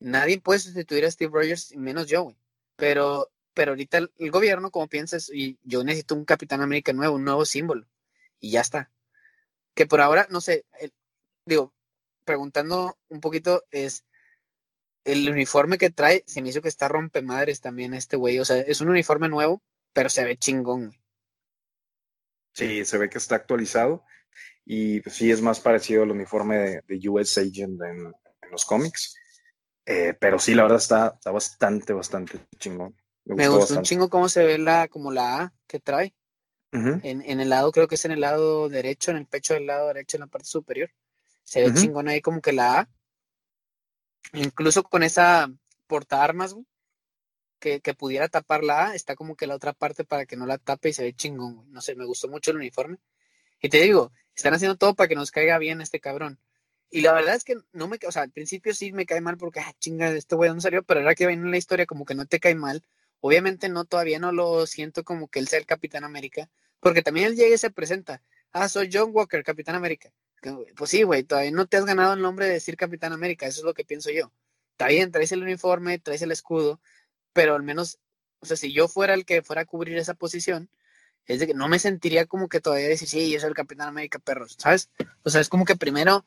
[0.00, 2.36] Nadie puede sustituir a Steve Rogers, menos yo, güey.
[2.74, 7.22] Pero, pero ahorita el, gobierno, como piensas, y yo necesito un Capitán América nuevo, un
[7.22, 7.86] nuevo símbolo.
[8.40, 8.90] Y ya está.
[9.74, 10.64] Que por ahora, no sé,
[11.46, 11.72] digo,
[12.24, 14.04] preguntando un poquito, es
[15.04, 18.40] el uniforme que trae, se me hizo que está rompe madres también este güey.
[18.40, 20.96] O sea, es un uniforme nuevo, pero se ve chingón.
[22.54, 24.04] Sí, se ve que está actualizado
[24.64, 28.12] y pues, sí es más parecido al uniforme de, US Agent en,
[28.50, 29.14] los cómics.
[29.84, 32.94] Eh, pero sí, la verdad está, está bastante, bastante chingón.
[33.24, 36.14] Me, gustó, un chingo cómo se ve la, como la A que trae.
[36.72, 39.66] en, en, el lado, creo que es en el lado derecho, en el pecho del
[39.66, 40.90] lado derecho, en la parte superior.
[41.44, 42.88] Se ve chingón ahí como que la A.
[44.34, 45.50] Incluso con esa
[45.86, 46.54] porta armas,
[47.58, 50.44] que, que, pudiera tapar la A, está como que la otra parte para que no
[50.44, 52.98] la tape y se ve chingón, No sé, me gustó mucho el uniforme.
[53.60, 56.38] Y te digo, están haciendo todo para que nos caiga bien este cabrón.
[56.90, 59.36] Y la verdad es que no me, o sea, al principio sí me cae mal
[59.36, 62.14] porque, ah, chinga, este güey no salió, pero ahora que viene la historia como que
[62.14, 62.82] no te cae mal.
[63.20, 66.48] Obviamente no, todavía no lo siento como que él sea el Capitán América,
[66.80, 68.22] porque también él llega y se presenta.
[68.52, 70.12] Ah, soy John Walker, Capitán América.
[70.76, 73.60] Pues sí, güey, todavía no te has ganado el nombre de decir Capitán América, eso
[73.60, 74.32] es lo que pienso yo.
[74.72, 76.80] Está bien, traes el uniforme, traes el escudo,
[77.32, 77.98] pero al menos,
[78.40, 80.70] o sea, si yo fuera el que fuera a cubrir esa posición,
[81.28, 83.88] es de que no me sentiría como que todavía decir, sí, yo soy el Capitán
[83.88, 84.90] América Perros, ¿sabes?
[85.22, 86.24] O sea, es como que primero,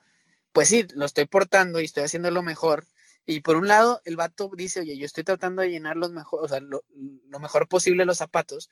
[0.54, 2.86] pues sí, lo estoy portando y estoy haciendo lo mejor.
[3.26, 6.44] Y por un lado, el vato dice, oye, yo estoy tratando de llenar los mejor,
[6.44, 6.84] o sea, lo,
[7.40, 8.70] mejor posible los zapatos.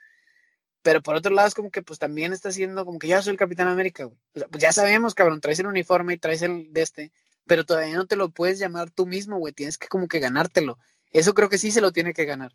[0.84, 3.32] Pero por otro lado, es como que pues también está haciendo como que ya soy
[3.32, 4.18] el Capitán América, güey.
[4.36, 7.12] O sea, pues ya sabemos, cabrón, traes el uniforme y traes el de este,
[7.48, 9.54] pero todavía no te lo puedes llamar tú mismo, güey.
[9.54, 10.78] Tienes que como que ganártelo.
[11.12, 12.54] Eso creo que sí se lo tiene que ganar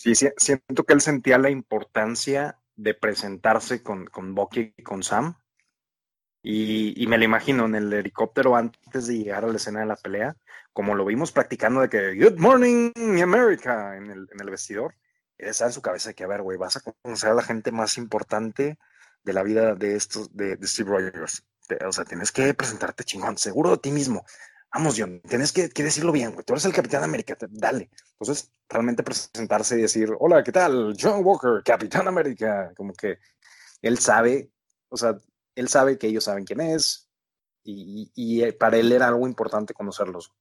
[0.00, 5.36] sí, siento que él sentía la importancia de presentarse con, con Bucky y con Sam.
[6.42, 9.96] Y, me lo imagino en el helicóptero antes de llegar a la escena de la
[9.96, 10.36] pelea,
[10.72, 14.94] como lo vimos practicando de que Good morning America en el, en el vestidor.
[15.36, 17.98] Esa en su cabeza que, a ver, güey, vas a conocer a la gente más
[17.98, 18.78] importante
[19.22, 21.44] de la vida de estos, de, de Steve Rogers.
[21.86, 24.24] O sea, tienes que presentarte chingón, seguro de ti mismo
[24.72, 27.90] vamos, John, tienes que, decirlo bien, güey, tú eres el Capitán América, dale.
[28.12, 30.96] Entonces, realmente presentarse y decir, hola, ¿qué tal?
[31.00, 33.18] John Walker, Capitán América, como que
[33.82, 34.50] él sabe,
[34.88, 35.16] o sea,
[35.54, 37.08] él sabe que ellos saben quién es
[37.64, 40.32] y, y, para él era algo importante conocerlos.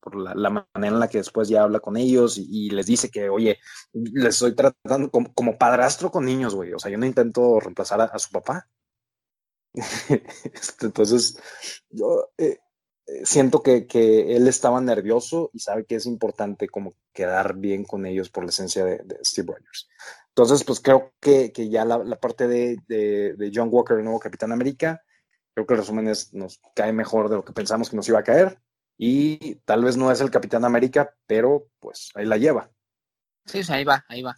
[0.00, 3.28] por la, manera en la que después ya habla con ellos y, les dice que,
[3.28, 3.58] oye,
[3.92, 6.72] les estoy tratando como, padrastro con niños, güey.
[6.72, 8.68] O sea, yo no intento reemplazar a, su papá.
[10.52, 11.38] Este, entonces,
[11.90, 12.58] yo eh, eh,
[13.24, 13.86] siento que,
[14.36, 18.50] él estaba nervioso y sabe que es importante como quedar bien con ellos por la
[18.50, 19.88] esencia de, Steve Rogers.
[20.28, 25.02] Entonces, pues creo que, ya la, parte de, de, John Walker, el nuevo Capitán América,
[25.54, 28.18] creo que el resumen es, nos cae mejor de lo que pensamos que nos iba
[28.18, 28.58] a caer.
[28.96, 32.70] Y tal vez no es el Capitán América, pero pues ahí la lleva.
[33.46, 34.36] Sí, ahí va, ahí va.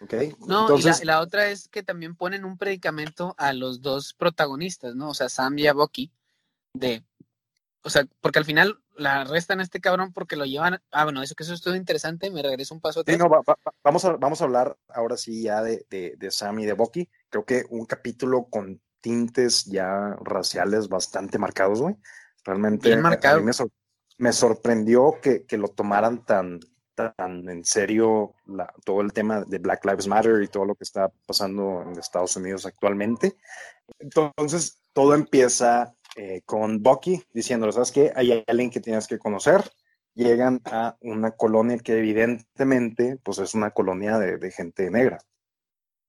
[0.00, 0.34] Okay.
[0.46, 4.96] No, Entonces, y la, otra es que también ponen un predicamento a los dos protagonistas,
[4.96, 5.10] ¿no?
[5.10, 6.10] O sea, Sam y a Bucky,
[6.74, 7.04] de,
[7.82, 11.22] o sea, porque al final la restan a este cabrón porque lo llevan, ah, bueno,
[11.22, 13.16] eso que eso es todo interesante, me regreso un paso atrás.
[13.16, 13.28] Sí, no,
[13.82, 17.08] vamos, a, vamos a hablar ahora sí ya de, de, de Sam y de Bucky,
[17.28, 21.96] creo que un capítulo con tintes ya raciales bastante marcados, güey.
[22.44, 23.42] Realmente Bien marcado.
[24.16, 26.60] me, sorprendió que, lo tomaran tan,
[26.94, 28.34] tan en serio
[28.84, 32.34] todo el tema de Black Lives Matter y todo lo que está pasando en Estados
[32.36, 33.36] Unidos actualmente.
[33.98, 38.12] Entonces, todo empieza eh, con Bucky diciéndole, ¿sabes qué?
[38.14, 39.70] Hay alguien que tienes que conocer.
[40.14, 45.18] Llegan a una colonia que evidentemente pues es una colonia de, gente negra.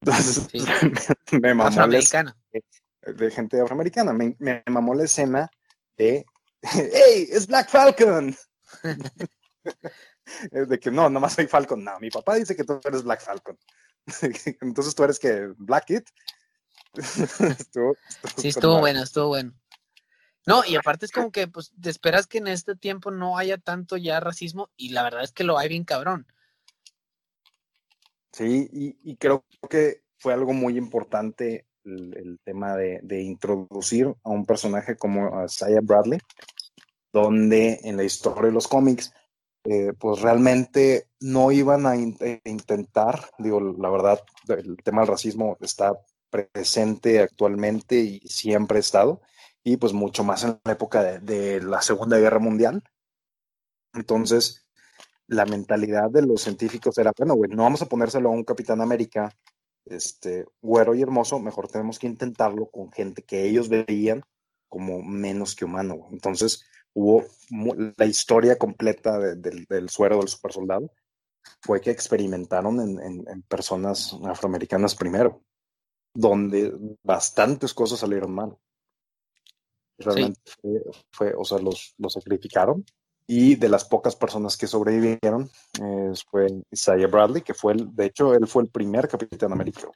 [0.01, 0.47] Entonces,
[1.31, 4.11] me, mamó de gente afroamericana.
[4.11, 5.49] Me, me mamó la escena
[5.97, 6.25] de,
[6.63, 7.27] ¡Hey!
[7.29, 8.35] ¡Es Black Falcon!
[10.51, 11.83] de que no, nomás soy Falcon.
[11.83, 13.57] No, mi papá dice que tú eres Black Falcon.
[14.61, 16.03] Entonces tú eres que Black Kid.
[18.37, 19.53] sí, estuvo bueno, estuvo bueno.
[20.45, 23.57] No, y aparte es como que pues te esperas que en este tiempo no haya
[23.57, 26.27] tanto ya racismo y la verdad es que lo hay bien cabrón.
[28.33, 34.97] Sí, y, creo que fue algo muy importante el, tema de, introducir a un personaje
[34.97, 36.19] como Isaiah Bradley,
[37.13, 39.13] donde en la historia de los cómics,
[39.65, 45.93] eh, pues realmente no iban a intentar, digo, la verdad, el tema del racismo está
[46.31, 49.21] presente actualmente y siempre ha estado,
[49.63, 52.83] y pues mucho más en la época de, la Segunda Guerra Mundial.
[53.93, 54.65] Entonces,
[55.27, 58.81] la mentalidad de los científicos era, bueno, güey, no vamos a ponérselo a un Capitán
[58.81, 59.31] América
[59.85, 64.23] este, güero y hermoso, mejor tenemos que intentarlo con gente que ellos veían
[64.69, 66.07] como menos que humano.
[66.11, 67.23] Entonces hubo
[67.97, 70.91] la historia completa del suero del super soldado
[71.61, 75.41] fue que experimentaron en, personas afroamericanas primero,
[76.13, 76.73] donde
[77.03, 78.57] bastantes cosas salieron mal.
[79.97, 80.39] Realmente
[81.11, 82.83] fue, o sea, los, los sacrificaron
[83.27, 85.49] y de las pocas personas que sobrevivieron
[86.29, 89.89] fue Isaiah Bradley, que fue, el, de hecho, él fue el primer Capitán América.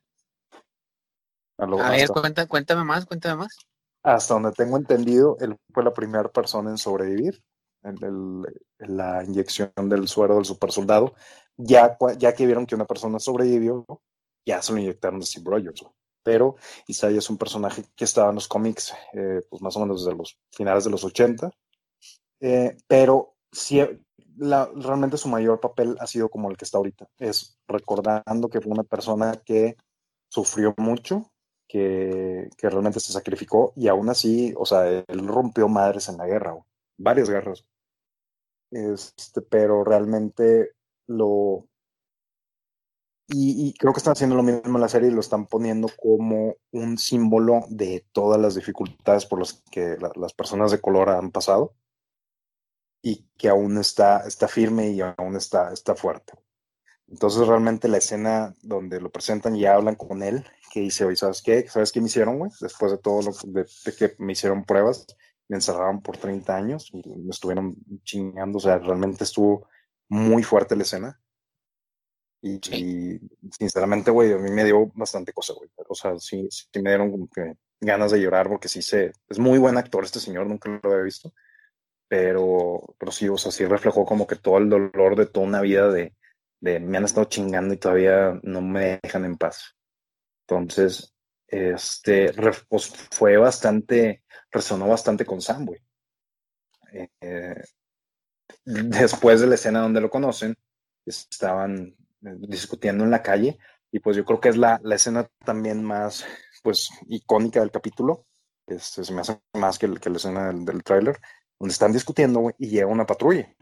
[1.58, 2.08] A, ver,
[2.48, 3.58] cuéntame más, cuéntame más.
[4.04, 7.42] Hasta donde tengo entendido, él fue la primera persona en sobrevivir
[7.84, 8.46] en,
[8.80, 11.16] la inyección del suero del super soldado.
[11.58, 13.86] Ya, ya que vieron que una persona sobrevivió,
[14.46, 15.84] ya se lo inyectaron de Steve Rogers.
[16.28, 20.04] Pero Isaiah es un personaje que estaba en los cómics, eh, pues más o menos
[20.04, 21.50] desde los finales de los 80
[22.42, 23.36] eh, pero
[24.38, 27.08] realmente su mayor papel ha sido como el que está ahorita.
[27.18, 29.78] Es recordando que fue una persona que
[30.30, 31.32] sufrió mucho,
[31.66, 36.58] que, realmente se sacrificó y aún así, o sea, él rompió madres en la guerra,
[36.98, 37.64] varias guerras.
[38.70, 40.74] Este, pero realmente
[41.08, 41.70] lo...
[43.30, 46.56] Y, creo que están haciendo lo mismo en la serie y lo están poniendo como
[46.72, 51.76] un símbolo de todas las dificultades por las que las personas de color han pasado
[53.02, 56.34] y que aún está, está firme y aún está, está fuerte.
[57.10, 61.42] Entonces realmente la escena donde lo presentan y hablan con él, que dice, oye, ¿sabes
[61.42, 61.68] qué?
[61.68, 62.52] ¿Sabes qué me hicieron, güey?
[62.60, 63.66] Después de todo lo de,
[63.98, 65.06] que me hicieron pruebas,
[65.48, 69.68] me encerraron por 30 años y me estuvieron chingando, o sea, realmente estuvo
[70.10, 71.22] muy fuerte la escena.
[72.42, 73.20] Y,
[73.52, 75.70] sinceramente, güey, a mí me dio bastante cosa, güey.
[75.90, 79.12] O sea, sí, sí me dieron como que ganas de llorar porque sí se...
[79.28, 81.34] Es muy buen actor este señor, nunca lo había visto
[82.08, 85.62] pero, pero sí, o sea, sí reflejó como que todo el dolor de toda una
[85.62, 86.16] vida de,
[86.62, 89.76] de me han estado chingando y todavía no me dejan en paz.
[90.48, 91.14] Entonces,
[91.48, 92.34] este,
[92.70, 95.82] pues fue bastante, resonó bastante con Sam, güey.
[97.22, 97.62] Eh,
[98.64, 100.56] después de la escena donde lo conocen,
[101.06, 101.96] estaban
[102.36, 103.58] discutiendo en la calle
[103.92, 106.26] y pues yo creo que es la, la escena también más,
[106.64, 108.26] pues, icónica del capítulo.
[108.68, 111.18] Este, se me hace más que, que la escena del, del tráiler,
[111.60, 113.54] donde están discutiendo, y llega una patrulla.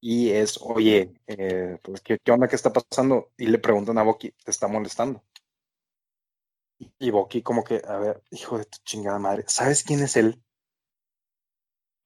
[0.00, 2.48] Y es, oye, eh, pues, ¿qué, onda?
[2.48, 3.32] ¿Qué está pasando?
[3.36, 5.24] Y le preguntan a Boki, ¿te está molestando?
[6.98, 10.42] Y Boki como que, a ver, hijo de tu chingada madre, ¿sabes quién es él?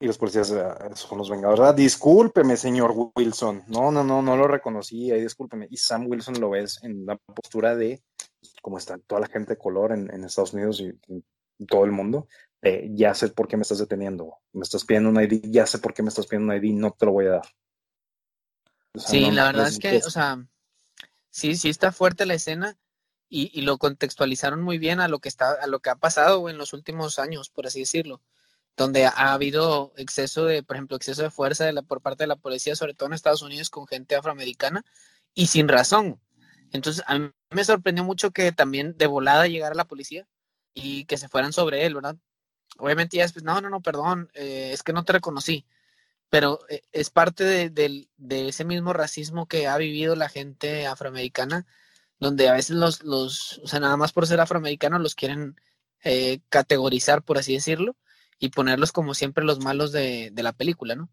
[0.02, 1.60] Y los policías ah, son los vengadores.
[1.60, 3.64] Ah, discúlpeme, señor Wilson.
[3.68, 5.12] No, no, no, no lo reconocí.
[5.12, 5.68] Ahí discúlpeme.
[5.70, 8.02] Y Sam Wilson lo ves en la postura de
[8.62, 12.26] como está toda la gente de color en, Estados Unidos y en todo el mundo.
[12.62, 14.38] ya sé por qué me estás deteniendo.
[14.52, 16.92] Me estás pidiendo un ID, ya sé por qué me estás pidiendo un ID, no
[16.92, 17.48] te lo voy a dar.
[18.94, 20.42] sí, la verdad es que, o sea,
[21.28, 22.78] sí, sí está fuerte la escena
[23.28, 26.48] y, y, lo contextualizaron muy bien a lo que está, a lo que ha pasado
[26.48, 28.22] en los últimos años, por así decirlo
[28.80, 32.36] donde ha habido exceso de, por ejemplo, exceso de fuerza de por parte de la
[32.36, 34.86] policía, sobre todo en Estados Unidos, con gente afroamericana,
[35.34, 36.18] y sin razón.
[36.72, 40.26] Entonces, a mí me sorprendió mucho que también de volada llegara la policía
[40.72, 42.16] y que se fueran sobre él, ¿verdad?
[42.78, 45.66] Obviamente ya después, no, no, no, perdón, eh, es que no te reconocí,
[46.30, 48.08] pero eh, es parte de,
[48.48, 51.66] ese mismo racismo que ha vivido la gente afroamericana,
[52.18, 55.60] donde a veces los, los o sea, nada más por ser afroamericanos los quieren
[56.02, 57.94] eh, categorizar, por así decirlo,
[58.40, 61.08] y ponerlos como siempre los malos de, la película, ¿no?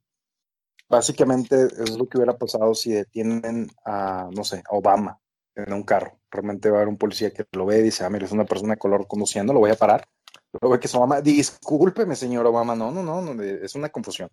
[0.90, 5.20] Básicamente es lo que hubiera pasado si detienen a, no sé, a Obama
[5.54, 6.18] en un carro.
[6.32, 8.46] Realmente va a haber un policía que lo ve y dice, ah, mira, es una
[8.46, 10.08] persona de color conduciendo, lo voy a parar.
[10.54, 14.30] Luego ve que es Obama, discúlpeme, señor Obama, no, no, no, es una confusión.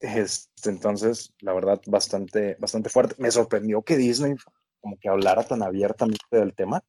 [0.00, 3.14] Este, entonces, la verdad, bastante, bastante fuerte.
[3.18, 4.34] Me sorprendió que Disney
[4.80, 6.82] como que hablara tan abiertamente del tema.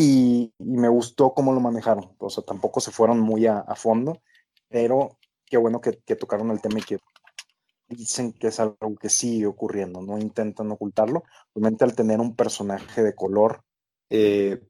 [0.00, 2.14] Y, me gustó cómo lo manejaron.
[2.18, 4.22] O sea, tampoco se fueron muy a, fondo,
[4.68, 6.98] pero qué bueno que, tocaron el tema y que
[7.88, 11.24] dicen que es algo que sigue ocurriendo, no intentan ocultarlo.
[11.52, 13.64] Obviamente al tener un personaje de color
[14.08, 14.60] eh,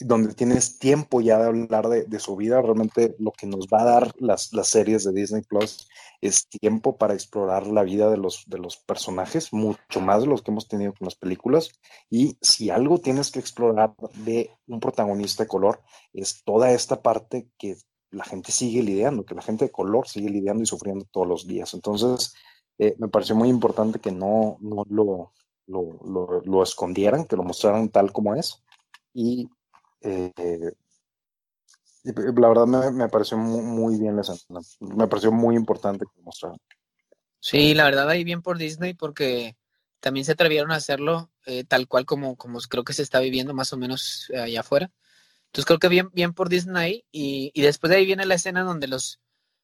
[0.00, 3.84] donde tienes tiempo ya de hablar de, su vida, realmente lo que nos va a
[3.84, 5.88] dar las, series de Disney Plus
[6.20, 8.46] es tiempo para explorar la vida de los,
[8.86, 11.70] personajes, mucho más de los que hemos tenido con las películas.
[12.10, 15.82] Y si algo tienes que explorar de un protagonista de color,
[16.12, 17.76] es toda esta parte que
[18.10, 21.46] la gente sigue lidiando, que la gente de color sigue lidiando y sufriendo todos los
[21.46, 21.74] días.
[21.74, 22.34] Entonces,
[22.78, 25.32] eh, me pareció muy importante que no, lo,
[26.62, 28.62] escondieran, que lo mostraran tal como es.
[30.00, 30.32] Eh,
[32.04, 34.60] la verdad me, pareció muy, bien la escena.
[34.80, 36.22] Me pareció muy importante que.
[37.40, 39.56] Sí, la verdad ahí bien por Disney porque
[40.00, 43.54] también se atrevieron a hacerlo eh, tal cual como, como creo que se está viviendo
[43.54, 44.90] más o menos eh, allá afuera.
[45.46, 48.62] Entonces creo que bien, bien por Disney y, y después de ahí viene la escena
[48.62, 49.20] donde los,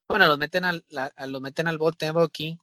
[0.09, 2.59] bueno, los meten al, la, los meten al bote aquí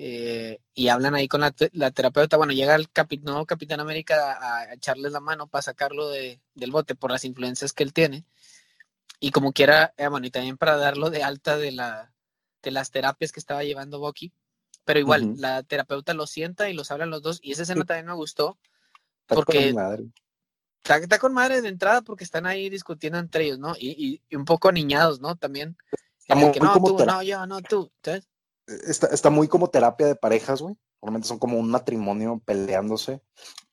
[0.00, 2.36] eh, y hablan ahí con la, terapeuta.
[2.36, 2.88] Bueno, llega el
[3.22, 7.72] nuevo Capitán América a, echarles la mano para sacarlo de, del bote por las influencias
[7.72, 8.24] que él tiene.
[9.18, 12.12] Y como quiera, eh, bueno, y también para darlo de alta de, la,
[12.62, 14.32] de las terapias que estaba llevando Bucky.
[14.84, 17.40] Pero igual, la terapeuta lo sienta y los hablan los dos.
[17.42, 18.56] Y esa escena también me gustó.
[19.26, 19.74] Porque
[20.84, 23.74] Está, con madre de entrada porque están ahí discutiendo entre ellos, ¿no?
[23.76, 25.34] Y, y, un poco niñados, ¿no?
[25.34, 25.76] También.
[26.28, 27.90] no, tú, no, yo, no, tú.
[28.00, 28.28] ¿sabes?
[28.86, 30.76] Está, muy como terapia de parejas, güey.
[31.00, 33.20] Realmente son como un matrimonio peleándose.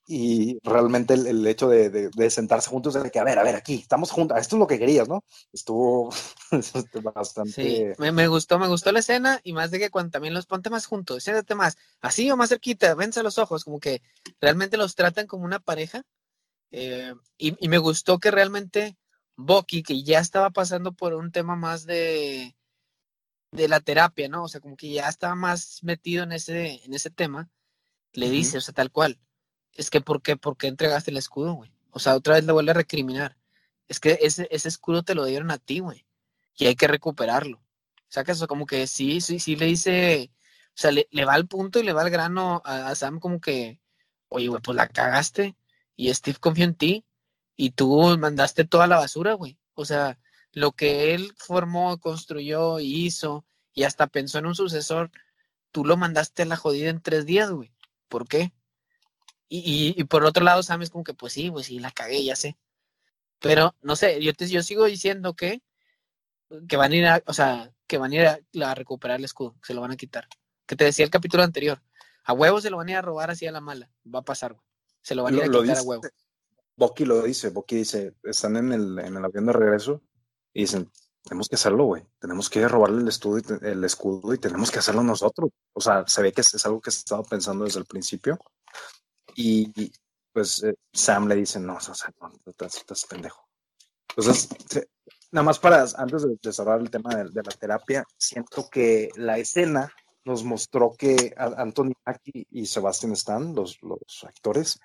[0.08, 4.12] Y realmente el, hecho de, sentarse juntos, de que, a ver, a ver, aquí, estamos
[4.12, 5.24] juntos, esto es lo que querías, ¿no?
[5.52, 6.14] Estuvo
[7.16, 7.52] bastante...
[7.52, 10.70] Sí, me, gustó, me gustó la escena y más de que cuando también los ponte
[10.70, 14.04] más juntos, siéntate más, así o más cerquita, vence los ojos, como que
[14.40, 16.04] realmente los tratan como una pareja.
[16.70, 18.98] Eh, y, y, me gustó que realmente
[19.38, 22.56] Bucky, que ya estaba pasando por un tema más de,
[23.56, 24.44] de la terapia, ¿no?
[24.44, 27.50] O sea, como que ya estaba más metido en ese, en ese tema,
[28.14, 29.20] le dice, o sea, tal cual,
[29.74, 31.72] es que ¿por qué, por qué entregaste el escudo, güey?
[31.92, 33.38] O sea, otra vez le vuelve a recriminar.
[33.88, 36.06] Es que ese, ese escudo te lo dieron a ti, güey,
[36.56, 37.58] y hay que recuperarlo.
[37.58, 40.32] O sea, que eso como que sí, sí, sí le dice,
[40.70, 43.42] o sea, le, va al punto y le va al grano a, a Sam como
[43.42, 43.80] que,
[44.30, 45.56] oye, güey, pues la cagaste
[45.96, 47.06] y Steve confió en ti
[47.56, 49.58] y tú mandaste toda la basura, güey.
[49.74, 50.20] O sea,
[50.56, 55.12] lo que él formó, construyó y hizo, y hasta pensó en un sucesor,
[55.72, 57.74] tú lo mandaste a la jodida en tres días, güey.
[58.08, 58.54] ¿Por qué?
[59.50, 62.38] Y, y, por otro lado, sabes como que, pues sí, pues sí, la cagué, ya
[62.38, 62.58] sé.
[63.40, 65.62] Pero, no sé, yo, te, yo sigo diciendo que,
[66.70, 69.58] que van a ir a, o sea, que van a ir a, recuperar el escudo,
[69.62, 70.26] se lo van a quitar.
[70.66, 71.84] Que te decía el capítulo anterior,
[72.24, 74.26] a huevos se lo van a ir a robar así a la mala, va a
[74.26, 74.66] pasar, güey.
[75.02, 76.02] Se lo van a ir a quitar a huevo.
[76.78, 80.02] Bucky lo dice, Bucky dice, están en el, en el avión de regreso
[80.56, 80.90] y dicen,
[81.22, 82.08] tenemos que hacerlo, güey.
[82.18, 85.50] Tenemos que robarle el, escudo y, el escudo y tenemos que hacerlo nosotros.
[85.74, 88.40] O sea, se ve que es, algo que se estado pensando desde el principio.
[89.36, 89.92] Y,
[90.32, 93.46] pues eh, Sam le dice, no, o sea, no, estás, pendejo.
[94.16, 94.48] Entonces,
[95.32, 99.92] nada más para, antes de, cerrar el tema de, la terapia, siento que la escena
[100.24, 104.80] nos mostró que Anthony Mackie y Sebastian Stan, los, los actores,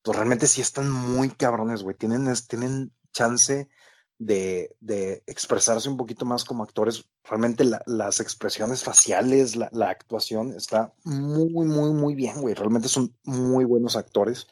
[0.00, 1.96] pues realmente sí están muy cabrones, güey.
[1.96, 3.68] Tienen, tienen chance
[4.18, 7.04] de, de, expresarse un poquito más como actores.
[7.24, 12.54] Realmente las expresiones faciales, la, actuación está muy, muy, muy bien, güey.
[12.54, 14.46] Realmente son muy buenos actores.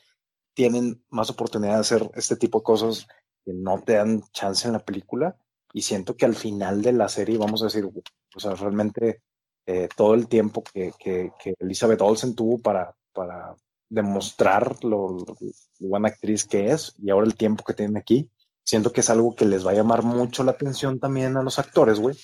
[0.55, 3.07] Tienen más oportunidad de hacer este tipo de cosas
[3.45, 5.37] que no te dan chance en la película.
[5.73, 9.23] Y siento que al final de la serie vamos a decir, o sea, realmente
[9.67, 13.57] eh, todo el tiempo que, que, que, Elizabeth Olsen tuvo para, para
[13.89, 15.37] demostrar lo, lo,
[15.81, 18.31] buena actriz que es y ahora el tiempo que tiene aquí,
[18.67, 21.59] siento que es algo que les va a llamar mucho la atención también a los
[21.59, 22.17] actores, güey.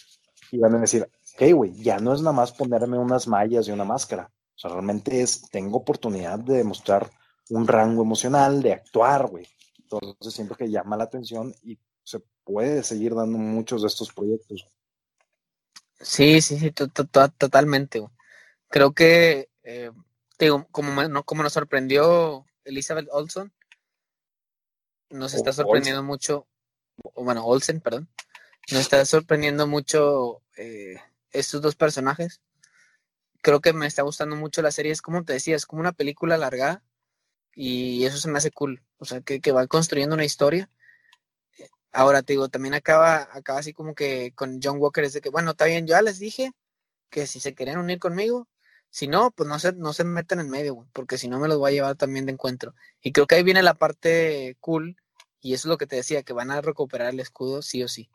[0.50, 3.70] Y van a decir, ok, güey, ya no es nada más ponerme unas mallas y
[3.70, 4.30] una máscara.
[4.54, 7.10] O sea, realmente es, tengo oportunidad de demostrar
[7.48, 9.46] un rango emocional, de actuar, güey.
[9.78, 14.66] Entonces siento que llama la atención y se puede seguir dando muchos de estos proyectos.
[16.00, 18.00] Sí, sí, sí, totalmente.
[18.00, 18.10] Güey.
[18.68, 19.92] Creo que, eh,
[20.38, 23.52] digo, como, no, como nos sorprendió Elizabeth Olson,
[25.12, 26.46] nos está sorprendiendo mucho,
[27.14, 28.08] bueno, Olsen, perdón,
[28.70, 30.96] nos está sorprendiendo mucho eh,
[31.30, 32.40] estos dos personajes.
[33.42, 35.92] Creo que me está gustando mucho la serie, es como te decía, es como una
[35.92, 36.82] película larga
[37.54, 40.70] y eso se me hace cool, o sea, que, que va construyendo una historia.
[41.92, 45.28] Ahora te digo, también acaba, acaba así como que con John Walker es de que,
[45.28, 46.52] bueno, está bien, yo ya les dije
[47.10, 48.48] que si se querían unir conmigo,
[48.88, 51.58] si no, pues no se, no se meten en medio, porque si no me los
[51.58, 52.74] voy a llevar también de encuentro.
[53.02, 54.96] Y creo que ahí viene la parte cool
[55.42, 57.88] y eso es lo que te decía, que van a recuperar el escudo sí o
[57.88, 58.08] sí.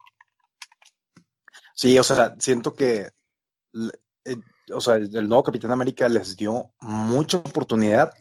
[1.75, 3.11] Sí, o sea, siento que
[4.25, 4.37] eh,
[4.73, 8.13] o sea, el nuevo Capitán América les dio mucha oportunidad,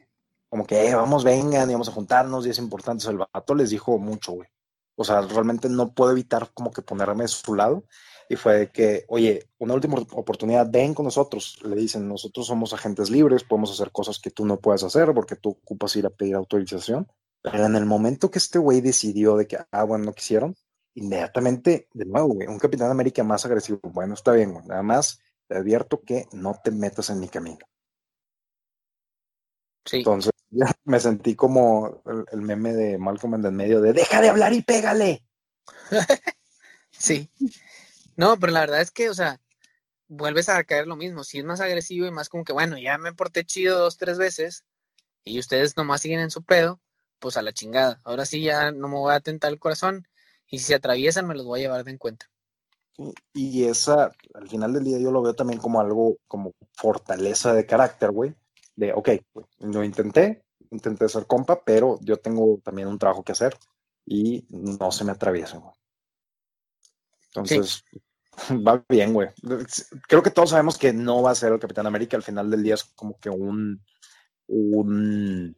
[0.49, 3.07] como que eh, vamos, vengan y vamos a juntarnos y es importante.
[3.07, 4.49] O el vato les dijo mucho, güey.
[4.97, 7.85] O sea, realmente no puedo evitar como que ponerme a su lado.
[8.29, 11.59] Y fue de que, oye, una última oportunidad, ven con nosotros.
[11.63, 15.37] Le dicen, nosotros somos agentes libres, podemos hacer cosas que tú no puedes hacer porque
[15.37, 17.07] tú ocupas ir a pedir autorización.
[17.53, 20.57] Pero en el momento que este güey decidió de que, ah, bueno, no quisieron,
[20.95, 23.79] inmediatamente, de nuevo, güey, un Capitán América más agresivo.
[23.85, 27.65] Bueno, está bien, güey, nada más te advierto que no te metas en mi camino.
[29.85, 29.99] Sí.
[29.99, 34.29] Entonces, ya me sentí como el, meme de Malcolm en el medio de deja de
[34.29, 35.25] hablar y pégale.
[36.91, 37.31] sí.
[38.17, 39.41] No, pero la verdad es que, o sea,
[40.09, 41.23] vuelves a caer lo mismo.
[41.23, 44.19] Si es más agresivo y más como que, bueno, ya me porté chido dos, tres
[44.19, 44.65] veces
[45.23, 46.81] y ustedes nomás siguen en su pedo,
[47.19, 48.01] pues a la chingada.
[48.05, 50.07] Ahora sí ya no me voy a tentar el corazón
[50.49, 52.29] y si se atraviesan me los voy a llevar de encuentro.
[53.35, 57.67] y esa, al final del día yo lo veo también como algo, como fortaleza de
[57.67, 58.35] carácter, güey.
[58.75, 59.11] De, ok,
[59.61, 63.57] lo intenté, intenté ser compa, pero yo tengo también un trabajo que hacer
[64.05, 65.75] y no se me atraviesan, güey.
[67.29, 67.85] Entonces,
[68.67, 69.29] va bien, güey.
[70.09, 72.17] Creo que todos sabemos que no va a ser el Capitán América.
[72.17, 73.83] Al final del día es como que un,
[74.47, 75.57] un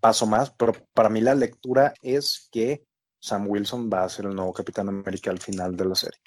[0.00, 2.84] paso más, pero para mí la lectura es que
[3.20, 6.20] Sam Wilson va a ser el nuevo Capitán América al final de la serie.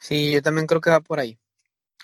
[0.00, 1.38] Sí, yo también creo que va por ahí.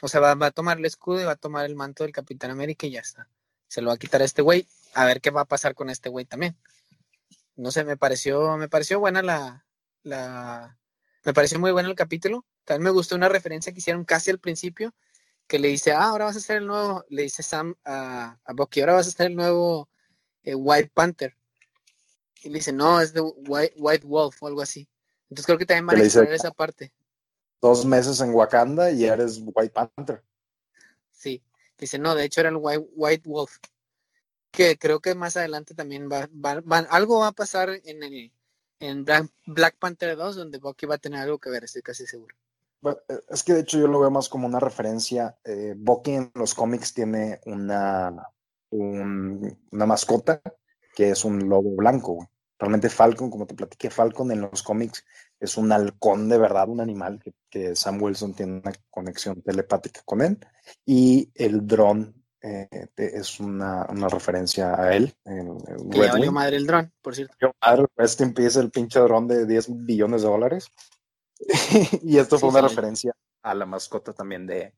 [0.01, 2.51] O sea, va, a tomar el escudo y va a tomar el manto del Capitán
[2.51, 3.29] América y ya está.
[3.69, 4.69] Se lo va a quitar a este güey.
[4.95, 6.57] A ver qué va a pasar con este güey también.
[7.57, 9.65] No sé, me pareció, me pareció buena la,
[10.03, 10.77] la,
[11.25, 12.45] me pareció muy bueno el capítulo.
[12.65, 14.93] También me gustó una referencia que hicieron casi al principio,
[15.47, 18.53] que le dice, ah, ahora vas a ser el nuevo, le dice Sam a, a
[18.53, 19.89] Bucky, ahora vas a ser el nuevo
[20.43, 21.37] eh, White Panther.
[22.43, 24.89] Y le dice, no, es de White, White Wolf o algo así.
[25.31, 26.93] Entonces creo que también van a explorar esa parte.
[27.61, 30.23] Dos meses en Wakanda y eres White Panther.
[31.11, 31.43] Sí,
[31.79, 33.59] dice, no, de hecho era el White, White Wolf.
[34.51, 38.33] Que creo que más adelante también va, va, algo va a pasar en el
[38.81, 39.05] en
[39.47, 42.37] Black, Panther 2 donde Bucky va a tener algo que ver, estoy casi seguro.
[42.85, 45.37] Eh, es que de hecho yo lo veo más como una referencia.
[45.45, 48.29] Eh, Bucky en los cómics tiene una,
[48.71, 50.41] una mascota
[50.95, 52.29] que es un lobo blanco.
[52.59, 55.05] Realmente Falcon, como te platiqué, Falcon en los cómics
[55.41, 60.01] es un halcón de verdad, un animal que, que Sam Wilson tiene una conexión telepática
[60.05, 60.39] con él.
[60.87, 65.15] Y el dron eh, es una, una, referencia a él.
[65.25, 67.35] Que madre el dron, por cierto.
[67.41, 70.71] Yo madre, este empieza el pinche dron de 10 billones de dólares.
[72.03, 74.75] y esto fue una referencia a la mascota también de,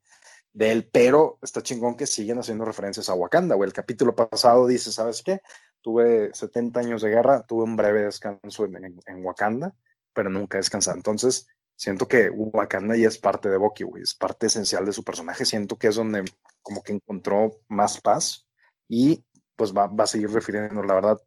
[0.57, 3.69] de él, pero está chingón que siguen haciendo referencias a Wakanda, güey.
[3.69, 5.43] El capítulo pasado dice, ¿sabes qué?
[5.83, 9.75] Tuve 70 años de guerra, tuve un breve descanso en, en, Wakanda,
[10.15, 10.93] pero nunca descansé.
[10.93, 11.47] Entonces,
[11.77, 15.45] siento que Wakanda ya es parte de Bucky, güey, es parte esencial de su personaje.
[15.45, 16.25] Siento que es donde
[16.63, 18.49] como que encontró más paz
[18.89, 19.23] y
[19.57, 21.19] pues va, va a seguir refiriendo, la verdad.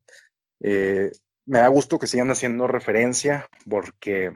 [0.59, 1.11] Eh,
[1.45, 4.33] me da gusto que sigan haciendo referencia porque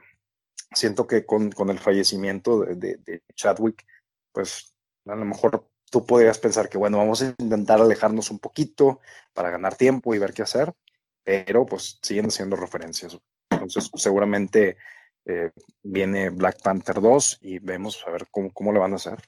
[0.74, 3.86] siento que con, con el fallecimiento de, de, Chadwick,
[4.32, 4.74] pues
[5.06, 9.00] a lo mejor tú podrías pensar que, bueno, vamos a intentar alejarnos un poquito
[9.32, 10.74] para ganar tiempo y ver qué hacer,
[11.22, 13.18] pero pues siguen haciendo referencias.
[13.50, 14.76] Entonces, seguramente
[15.24, 15.50] eh,
[15.82, 19.18] viene Black Panther 2 y vemos a ver cómo, cómo le van a hacer.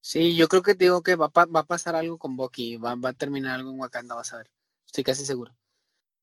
[0.00, 2.96] Sí, yo creo que te digo que va, va a pasar algo con Bucky, va,
[2.96, 4.50] va, a terminar algo en Wakanda, vas a ver.
[4.84, 5.54] Estoy casi seguro.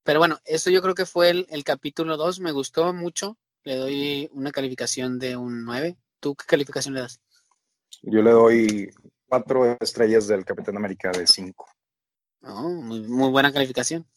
[0.04, 3.38] Pero bueno, eso yo creo que fue el, el capítulo 2, me gustó mucho.
[3.70, 5.96] Le doy una calificación de un 9.
[6.20, 7.22] ¿Tú qué calificación le das?
[8.02, 8.90] Yo le doy
[9.28, 11.68] cuatro estrellas del Capitán América de 5.
[12.46, 14.08] Oh, muy, muy buena calificación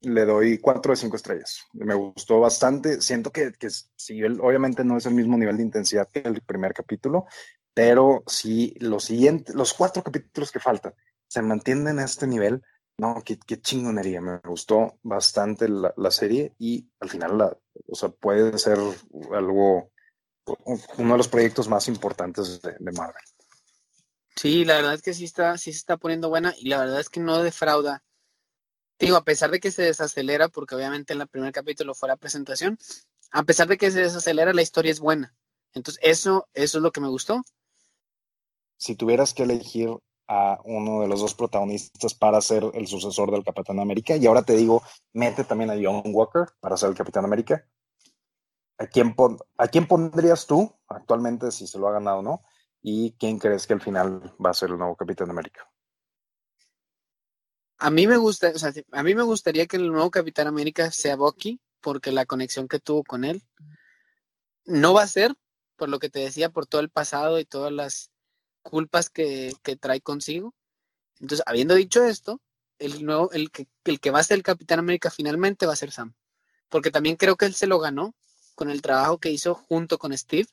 [0.00, 1.62] le doy cuatro de cinco estrellas.
[1.72, 3.00] Me gustó bastante.
[3.00, 3.68] Siento que, que
[4.08, 7.24] él, obviamente no es el mismo nivel de intensidad que el primer capítulo,
[7.72, 10.92] pero si los siguientes, los cuatro capítulos que faltan
[11.26, 12.62] se mantienen en este nivel,
[12.98, 14.20] no, qué, qué chingonería.
[14.20, 17.56] Me gustó bastante la, la, serie y al final, la,
[17.86, 18.78] o sea, puede ser
[19.32, 19.90] algo,
[20.98, 23.22] uno de los proyectos más importantes de, de Marvel.
[24.36, 27.00] Sí, la verdad es que sí está, sí se está poniendo buena y la verdad
[27.00, 28.02] es que no defrauda
[28.98, 32.16] digo, a pesar de que se desacelera, porque obviamente en el primer capítulo fue la
[32.16, 32.78] presentación,
[33.30, 35.34] a pesar de que se desacelera, la historia es buena.
[35.72, 37.42] Entonces, eso, eso es lo que me gustó.
[38.76, 39.90] Si tuvieras que elegir
[40.26, 44.42] a uno de los dos protagonistas para ser el sucesor del Capitán América, y ahora
[44.42, 47.66] te digo, mete también a John Walker para ser el Capitán América,
[48.78, 49.14] ¿a quién,
[49.58, 52.42] ¿a quién pondrías tú actualmente si se lo ha ganado o no?
[52.82, 55.68] ¿Y quién crees que al final va a ser el nuevo Capitán América?
[57.78, 58.52] A mí me gusta,
[58.92, 62.80] a mí me gustaría que el nuevo Capitán América sea Bucky, porque la conexión que
[62.80, 63.42] tuvo con él
[64.64, 65.34] no va a ser,
[65.76, 68.10] por lo que te decía, por todo el pasado y todas las
[68.64, 70.54] culpas que, que trae consigo.
[71.20, 72.40] Entonces, habiendo dicho esto,
[72.78, 75.76] el nuevo, el que, el que va a ser el Capitán América finalmente va a
[75.76, 76.14] ser Sam.
[76.68, 78.14] Porque también creo que él se lo ganó
[78.54, 80.48] con el trabajo que hizo junto con Steve.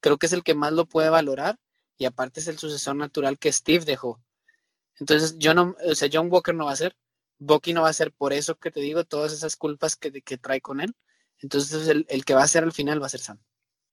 [0.00, 1.58] Creo que es el que más lo puede valorar
[1.98, 4.22] y aparte es el sucesor natural que Steve dejó.
[4.98, 6.96] Entonces, yo no, o sea, John Walker no va a ser,
[7.38, 10.38] Bucky no va a ser por eso que te digo, todas esas culpas que, que
[10.38, 10.94] trae con él.
[11.40, 13.38] Entonces, el, el, que va a ser al final va a ser Sam.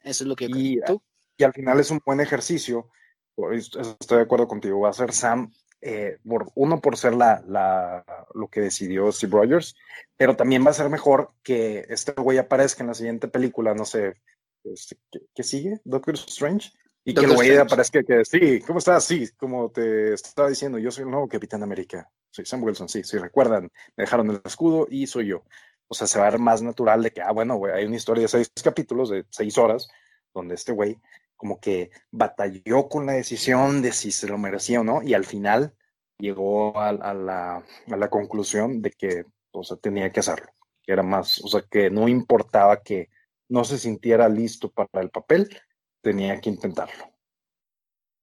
[0.02, 0.86] Eso es lo que yo y, creo.
[0.88, 1.04] ¿Tú?
[1.38, 2.90] Y al final es un buen ejercicio.
[3.38, 4.82] Estoy de acuerdo contigo.
[4.82, 9.34] Va a ser Sam, eh, por, uno por ser la, la, lo que decidió Steve
[9.34, 9.76] Rogers,
[10.18, 13.86] pero también va a ser mejor que este güey aparezca en la siguiente película, no
[13.86, 14.16] sé,
[14.64, 15.80] este, ¿qué, ¿qué, sigue?
[15.84, 16.72] Doctor Strange.
[17.04, 19.04] Y que el güey aparezca que sí, ¿cómo estás?
[19.04, 22.10] Sí, como te estaba diciendo, yo soy el nuevo Capitán América.
[22.32, 25.44] Soy Sam Wilson, sí, sí, recuerdan, me dejaron el escudo y soy yo.
[25.88, 27.96] O sea, se va a ver más natural de que, ah, bueno, güey, hay una
[27.96, 29.88] historia de seis capítulos, de seis horas,
[30.34, 31.00] donde este güey
[31.46, 35.26] como que batalló con la decisión de si se lo merecía o no, y al
[35.26, 35.76] final
[36.18, 40.52] llegó a, a, la, a la, conclusión de que, o sea, tenía que hacerlo.
[40.82, 43.10] Que era más, o sea, que no importaba que
[43.48, 45.56] no se sintiera listo para el papel,
[46.02, 47.14] tenía que intentarlo.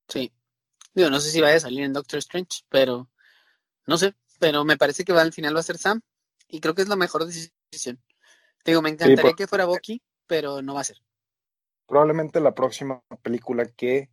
[0.08, 0.32] Sí.
[0.92, 3.08] Digo, no sé si vaya a salir en Doctor Strange, pero
[3.86, 6.00] no sé, pero me parece que va, al final va a ser Sam
[6.48, 8.02] y creo que es la mejor decisión.
[8.64, 10.96] Digo, me encantaría sí, que fuera Bucky, pero no va a ser.
[11.92, 14.08] Probablemente la próxima película que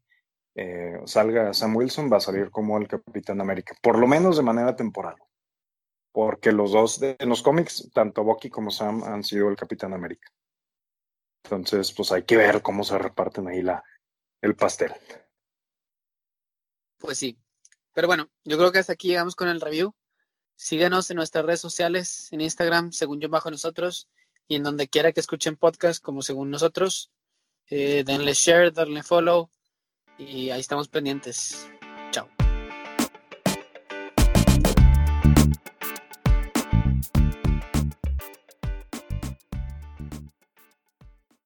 [0.53, 4.43] eh, salga Sam Wilson va a salir como el Capitán América, por lo menos de
[4.43, 5.15] manera temporal.
[6.11, 9.93] Porque los dos de, en los cómics, tanto Bucky como Sam han sido el Capitán
[9.93, 10.29] América.
[11.45, 13.81] Entonces, pues hay que ver cómo se reparten ahí la,
[14.41, 14.91] el pastel.
[16.97, 17.39] Pues sí.
[17.93, 19.95] Pero bueno, yo creo que hasta aquí llegamos con el review.
[20.57, 24.09] Síganos en nuestras redes sociales, en Instagram, según yo bajo nosotros,
[24.49, 27.09] y en donde quiera que escuchen podcast, como según nosotros.
[27.69, 29.49] Eh, denle share, darle follow,
[30.17, 31.69] y ahí estamos pendientes.